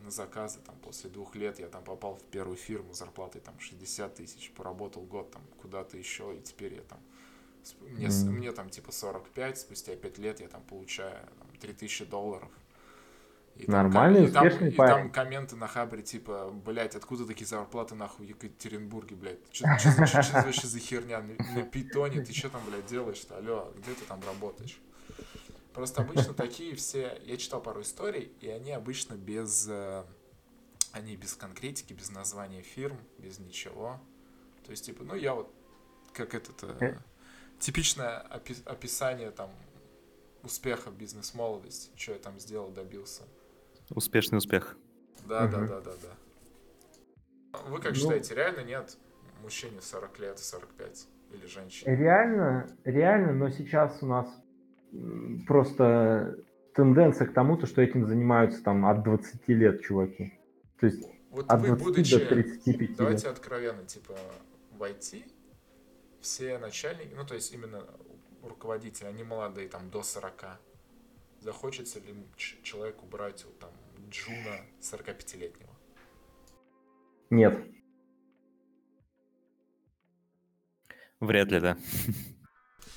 [0.04, 3.58] на заказы, там, после двух лет я, там, попал в первую фирму с зарплатой, там,
[3.58, 7.00] 60 тысяч, поработал год, там, куда-то еще, и теперь я, там,
[7.80, 8.32] мне, Мгм.
[8.34, 12.50] мне там, типа, 45, спустя 5 лет я, там, получаю, там, 3000 долларов,
[13.56, 14.94] и там Нормальный, и там- успешный и парень.
[14.94, 19.38] там комменты на Хабре, типа, блядь, откуда такие зарплаты, нахуй в Екатеринбурге, блядь?
[19.52, 21.20] Что вообще за херня?
[21.20, 23.38] На, на питоне ты что там, блядь, делаешь-то?
[23.38, 24.78] Алло, где ты там работаешь?
[25.74, 27.20] Просто обычно такие все...
[27.24, 29.66] Я читал пару историй, и они обычно без...
[29.68, 30.04] э,
[30.92, 34.00] Они без конкретики, без названия фирм, без ничего.
[34.64, 35.52] То есть, типа, ну, я вот,
[36.12, 36.62] как этот...
[36.62, 36.96] э, Э.
[37.58, 39.50] Типичное опи- описание, там,
[40.42, 43.22] успеха в бизнес-молодости, что я там сделал, добился.
[43.90, 44.76] Успешный успех.
[45.26, 45.68] Да, да, Мгм.
[45.68, 47.58] да, да, да.
[47.68, 48.96] Вы как Ну- считаете, реально нет
[49.42, 51.96] мужчине 40 лет, 45 или женщине?
[51.96, 54.28] Реально, реально, но сейчас у нас
[55.46, 56.38] просто
[56.74, 60.38] тенденция к тому, то, что этим занимаются там от 20 лет чуваки.
[60.78, 63.36] То есть Вот от вы, 20 будучи, до 35 давайте лет.
[63.36, 64.14] откровенно, типа,
[64.72, 65.24] в IT
[66.20, 67.84] все начальники, ну, то есть именно
[68.42, 70.58] руководители, они молодые, там, до 40.
[71.40, 73.70] Захочется ли человеку брать вот, там
[74.08, 75.70] Джуна 45-летнего?
[77.30, 77.66] Нет.
[81.20, 81.76] Вряд ли, да.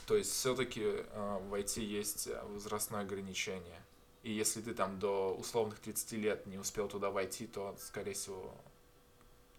[0.07, 3.81] То есть все-таки э, в IT есть э, возрастное ограничение.
[4.23, 8.53] И если ты там до условных 30 лет не успел туда войти, то, скорее всего,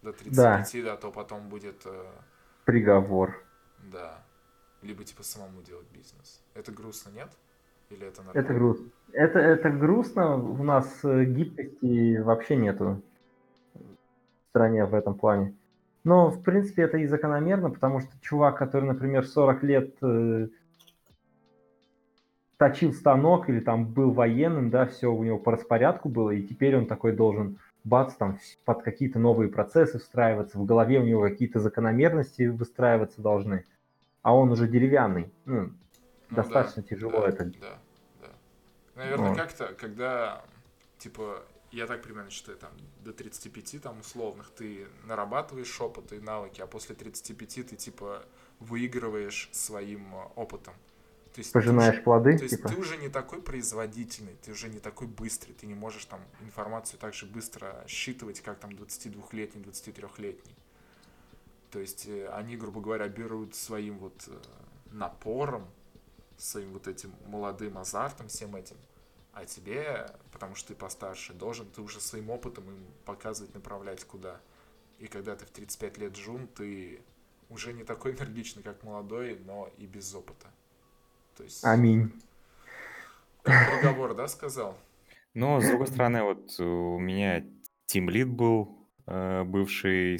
[0.01, 1.85] до 35, да, да то потом будет...
[1.85, 2.03] Э,
[2.65, 3.43] Приговор.
[3.91, 4.25] Да.
[4.81, 6.41] Либо типа самому делать бизнес.
[6.55, 7.29] Это грустно, нет?
[7.91, 8.47] Или это нормально?
[8.47, 8.89] Это грустно.
[9.13, 10.35] Это, это грустно.
[10.35, 13.03] У нас э, гибкости вообще нету
[13.75, 15.55] в стране в этом плане.
[16.03, 20.47] Но, в принципе, это и закономерно, потому что чувак, который, например, 40 лет э,
[22.57, 26.77] точил станок или там был военным, да, все у него по распорядку было, и теперь
[26.77, 31.59] он такой должен бац, там под какие-то новые процессы встраиваться, в голове у него какие-то
[31.59, 33.65] закономерности выстраиваться должны,
[34.21, 35.31] а он уже деревянный.
[35.45, 35.71] Ну,
[36.29, 37.45] ну достаточно да, тяжело да, это.
[37.45, 37.79] Да,
[38.21, 38.27] да.
[38.95, 39.37] Наверное, вот.
[39.37, 40.41] как-то, когда,
[40.97, 42.71] типа, я так примерно считаю, там,
[43.03, 48.25] до 35, там, условных, ты нарабатываешь опыт и навыки, а после 35 ты, типа,
[48.59, 50.73] выигрываешь своим э, опытом.
[51.33, 52.69] То есть Пожинаешь уже, плоды, То есть типа?
[52.69, 56.99] ты уже не такой производительный, ты уже не такой быстрый, ты не можешь там информацию
[56.99, 60.55] так же быстро считывать, как там 22-летний, 23-летний.
[61.71, 64.37] То есть э, они, грубо говоря, берут своим вот э,
[64.91, 65.67] напором,
[66.37, 68.77] своим вот этим молодым азартом, всем этим,
[69.33, 74.41] а тебе, потому что ты постарше, должен ты уже своим опытом им показывать, направлять куда.
[74.99, 77.01] И когда ты в 35 лет жун, ты
[77.49, 80.47] уже не такой энергичный, как молодой, но и без опыта.
[81.37, 81.63] То есть...
[81.63, 82.11] Аминь.
[83.43, 84.77] Как да, сказал?
[85.33, 87.45] Но, с другой стороны, вот у меня
[87.85, 90.17] тимлид был, э, бывший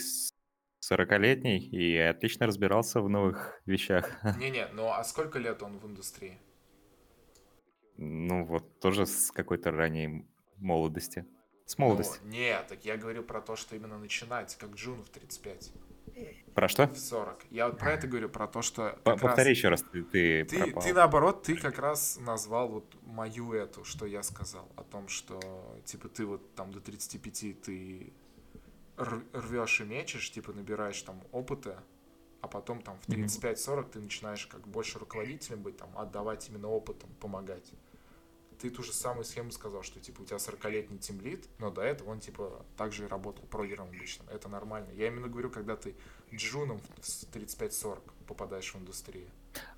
[0.81, 4.09] 40-летний, и отлично разбирался в новых вещах.
[4.37, 6.37] Не-не, ну а сколько лет он в индустрии?
[8.01, 11.25] Ну вот, тоже с какой-то ранней молодости.
[11.65, 12.17] С молодости.
[12.23, 15.73] Ну, нет, так я говорю про то, что именно начинать, как Джун в 35.
[16.55, 16.87] Про что?
[16.87, 17.45] В 40.
[17.51, 18.97] Я вот про это говорю, про то, что...
[19.03, 19.57] Повтори раз...
[19.57, 24.05] еще раз, ты, ты, ты, ты наоборот, ты как раз назвал вот мою эту, что
[24.05, 25.39] я сказал, о том, что,
[25.83, 28.13] типа, ты вот там до 35 ты
[28.97, 31.83] рвешь и мечешь, типа, набираешь там опыта,
[32.39, 37.09] а потом там в 35-40 ты начинаешь как больше руководителем быть, там, отдавать именно опытом,
[37.19, 37.73] помогать
[38.59, 42.09] ты ту же самую схему сказал, что типа у тебя 40-летний тимлит, но до этого
[42.09, 44.25] он типа также работал прогером обычно.
[44.29, 44.89] Это нормально.
[44.91, 45.95] Я именно говорю, когда ты
[46.33, 49.29] джуном с 35-40 попадаешь в индустрию.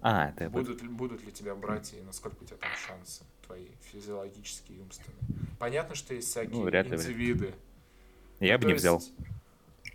[0.01, 4.79] А, это будут, будут ли тебя брать и насколько у тебя там шансы твои физиологические
[4.79, 5.21] и умственные.
[5.59, 7.45] Понятно, что есть всякие ну, вряд ли, индивиды.
[7.45, 7.55] Вряд
[8.39, 8.47] ли.
[8.47, 9.01] Я бы не взял.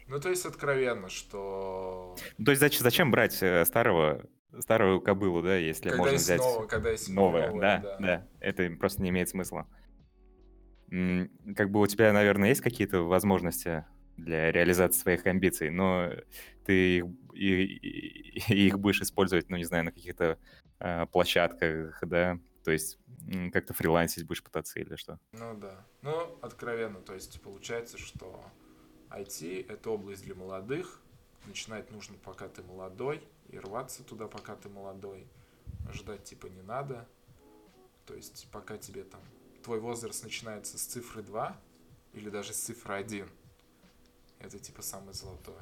[0.08, 2.16] Ну, то есть откровенно, что...
[2.42, 4.24] То есть зачем, зачем брать э, старого
[4.60, 8.28] старую кобылу, да, если когда можно взять новое, когда есть новое, новое да, да, да,
[8.40, 9.66] это просто не имеет смысла.
[10.88, 13.84] Как бы у тебя, наверное, есть какие-то возможности
[14.16, 16.10] для реализации своих амбиций, но
[16.64, 17.04] ты их,
[17.34, 20.38] и, и, их будешь использовать, ну, не знаю, на каких-то
[20.78, 22.98] э, площадках, да, то есть
[23.52, 25.18] как-то фрилансить будешь пытаться или что?
[25.32, 28.44] Ну да, ну, откровенно, то есть получается, что
[29.10, 31.00] IT— это область для молодых,
[31.46, 35.26] начинать нужно, пока ты молодой, и рваться туда, пока ты молодой.
[35.92, 37.06] Ждать типа не надо.
[38.06, 39.20] То есть пока тебе там
[39.62, 41.56] твой возраст начинается с цифры 2
[42.14, 43.28] или даже с цифры 1,
[44.38, 45.60] это типа самое золотое.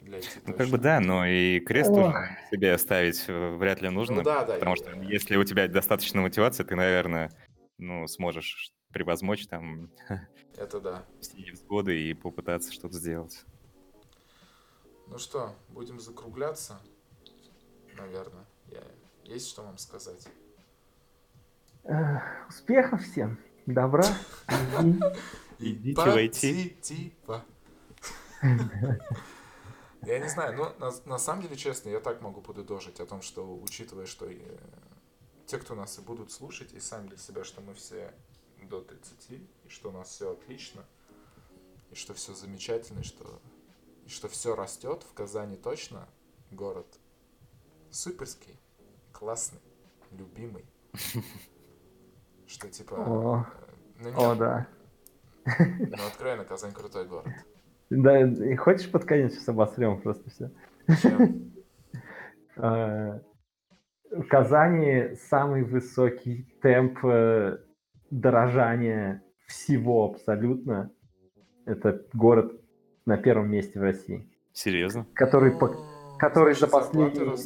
[0.00, 2.14] Для IT ну, как бы да, но и крест Ох.
[2.50, 4.16] себе оставить э, вряд ли нужно.
[4.16, 4.54] Ну, да, да.
[4.54, 7.30] Потому что если у тебя достаточно мотивации, ты, наверное,
[7.76, 9.90] ну, сможешь превозмочь там
[10.56, 11.04] это да.
[11.20, 13.44] все невзгоды и попытаться что-то сделать.
[15.06, 16.80] Ну что, будем закругляться
[18.00, 18.44] наверное.
[18.68, 18.82] Я...
[19.24, 20.26] Есть что вам сказать?
[22.48, 24.04] Успехов всем, добра.
[25.58, 26.76] Идите войти.
[30.02, 33.20] Я не знаю, но на, на самом деле, честно, я так могу подытожить о том,
[33.20, 34.40] что, учитывая, что и,
[35.46, 38.14] те, кто нас и будут слушать, и сами для себя, что мы все
[38.62, 40.86] до 30, и что у нас все отлично,
[41.90, 43.40] и что все замечательно, и что,
[44.06, 46.08] и что все растет в Казани точно,
[46.50, 46.86] город
[47.90, 48.58] суперский,
[49.12, 49.60] классный,
[50.12, 50.64] любимый.
[52.46, 52.94] Что типа...
[52.94, 53.46] О,
[53.98, 54.66] э, ну, О да.
[55.46, 57.28] Ну, откровенно, Казань крутой город.
[57.90, 60.50] Да, и хочешь под конец сейчас обосрем просто все?
[61.02, 61.52] Чем?
[62.62, 63.22] А,
[64.10, 67.58] в Казани самый высокий темп э,
[68.10, 70.90] дорожания всего абсолютно.
[71.64, 72.60] Это город
[73.06, 74.28] на первом месте в России.
[74.52, 75.06] Серьезно?
[75.14, 75.74] Который, по,
[76.18, 77.36] который за последние...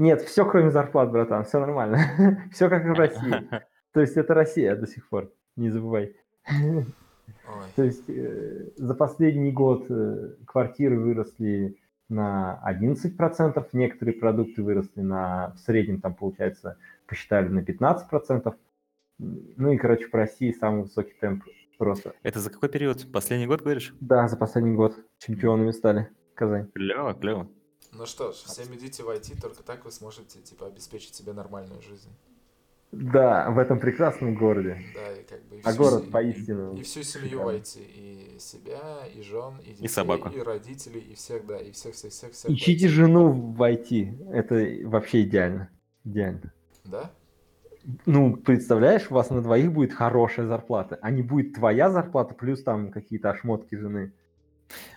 [0.00, 2.48] Нет, все кроме зарплат, братан, все нормально.
[2.52, 3.34] все как в России.
[3.92, 6.16] То есть это Россия до сих пор, не забывай.
[7.76, 11.76] То есть э, за последний год э, квартиры выросли
[12.08, 18.54] на 11%, некоторые продукты выросли на, в среднем там, получается, посчитали на 15%.
[19.18, 21.44] Ну и, короче, в России самый высокий темп
[21.78, 22.14] роста.
[22.22, 23.06] Это за какой период?
[23.12, 23.94] Последний год, говоришь?
[24.00, 26.70] Да, за последний год чемпионами стали Казань.
[26.72, 27.50] Клево, клево.
[27.92, 31.82] Ну что ж, всем идите в IT, только так вы сможете, типа, обеспечить себе нормальную
[31.82, 32.10] жизнь.
[32.92, 34.82] Да, в этом прекрасном городе.
[34.94, 35.56] Да, и как бы...
[35.56, 39.72] и А всю город поистину И, и всю семью войти, и себя, и жен, и
[39.72, 40.28] детей, собаку.
[40.30, 42.50] и родителей, и всех, да, и всех-всех-всех-всех.
[42.50, 42.88] Ищите войти.
[42.88, 44.32] жену в IT.
[44.32, 45.70] Это вообще идеально.
[46.04, 46.52] Идеально.
[46.84, 47.12] Да?
[48.06, 52.62] Ну, представляешь, у вас на двоих будет хорошая зарплата, а не будет твоя зарплата плюс
[52.62, 54.12] там какие-то ошмотки жены.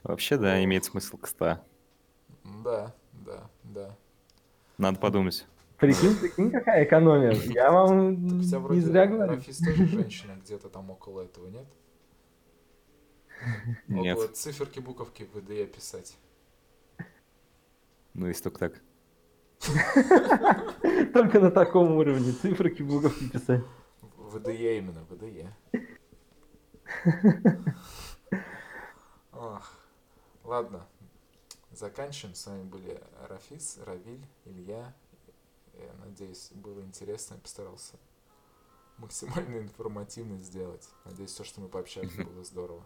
[0.04, 1.60] Вообще, да, имеет смысл, кстати.
[2.44, 3.98] Да, да, да.
[4.78, 5.46] Надо подумать.
[5.78, 7.32] Прикинь, прикинь, какая экономия.
[7.32, 9.34] Я вам Так у тебя не вроде зря говорю.
[9.34, 11.68] Рафис тоже женщина где-то там около этого, нет?
[13.88, 14.18] Нет.
[14.18, 16.18] Около циферки, буковки в VDE писать.
[18.14, 18.82] Ну, если только так.
[21.14, 23.62] Только на таком уровне цифры буковки писать.
[24.02, 25.06] В VDE именно.
[29.32, 29.74] Ох.
[30.44, 30.86] Ладно,
[31.84, 32.34] заканчиваем.
[32.36, 34.94] С вами были Рафис, Равиль, Илья.
[35.74, 37.34] Я надеюсь, было интересно.
[37.36, 37.98] Я постарался
[38.98, 40.88] максимально информативно сделать.
[41.04, 42.84] Надеюсь, то, что мы пообщались, было здорово.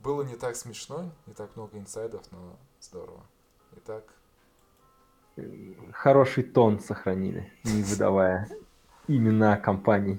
[0.00, 3.24] Было не так смешно, не так много инсайдов, но здорово.
[3.76, 4.04] Итак,
[5.92, 8.48] Хороший тон сохранили, не выдавая
[9.06, 10.18] имена компаний.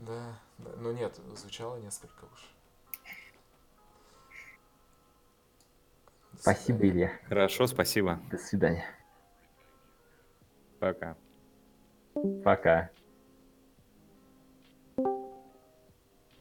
[0.00, 0.70] да, да.
[0.78, 2.53] Ну нет, звучало несколько уж.
[6.40, 6.92] Спасибо, свидания.
[6.92, 7.12] Илья.
[7.28, 8.20] Хорошо, спасибо.
[8.30, 8.84] До свидания.
[10.78, 11.16] Пока.
[12.44, 12.90] Пока.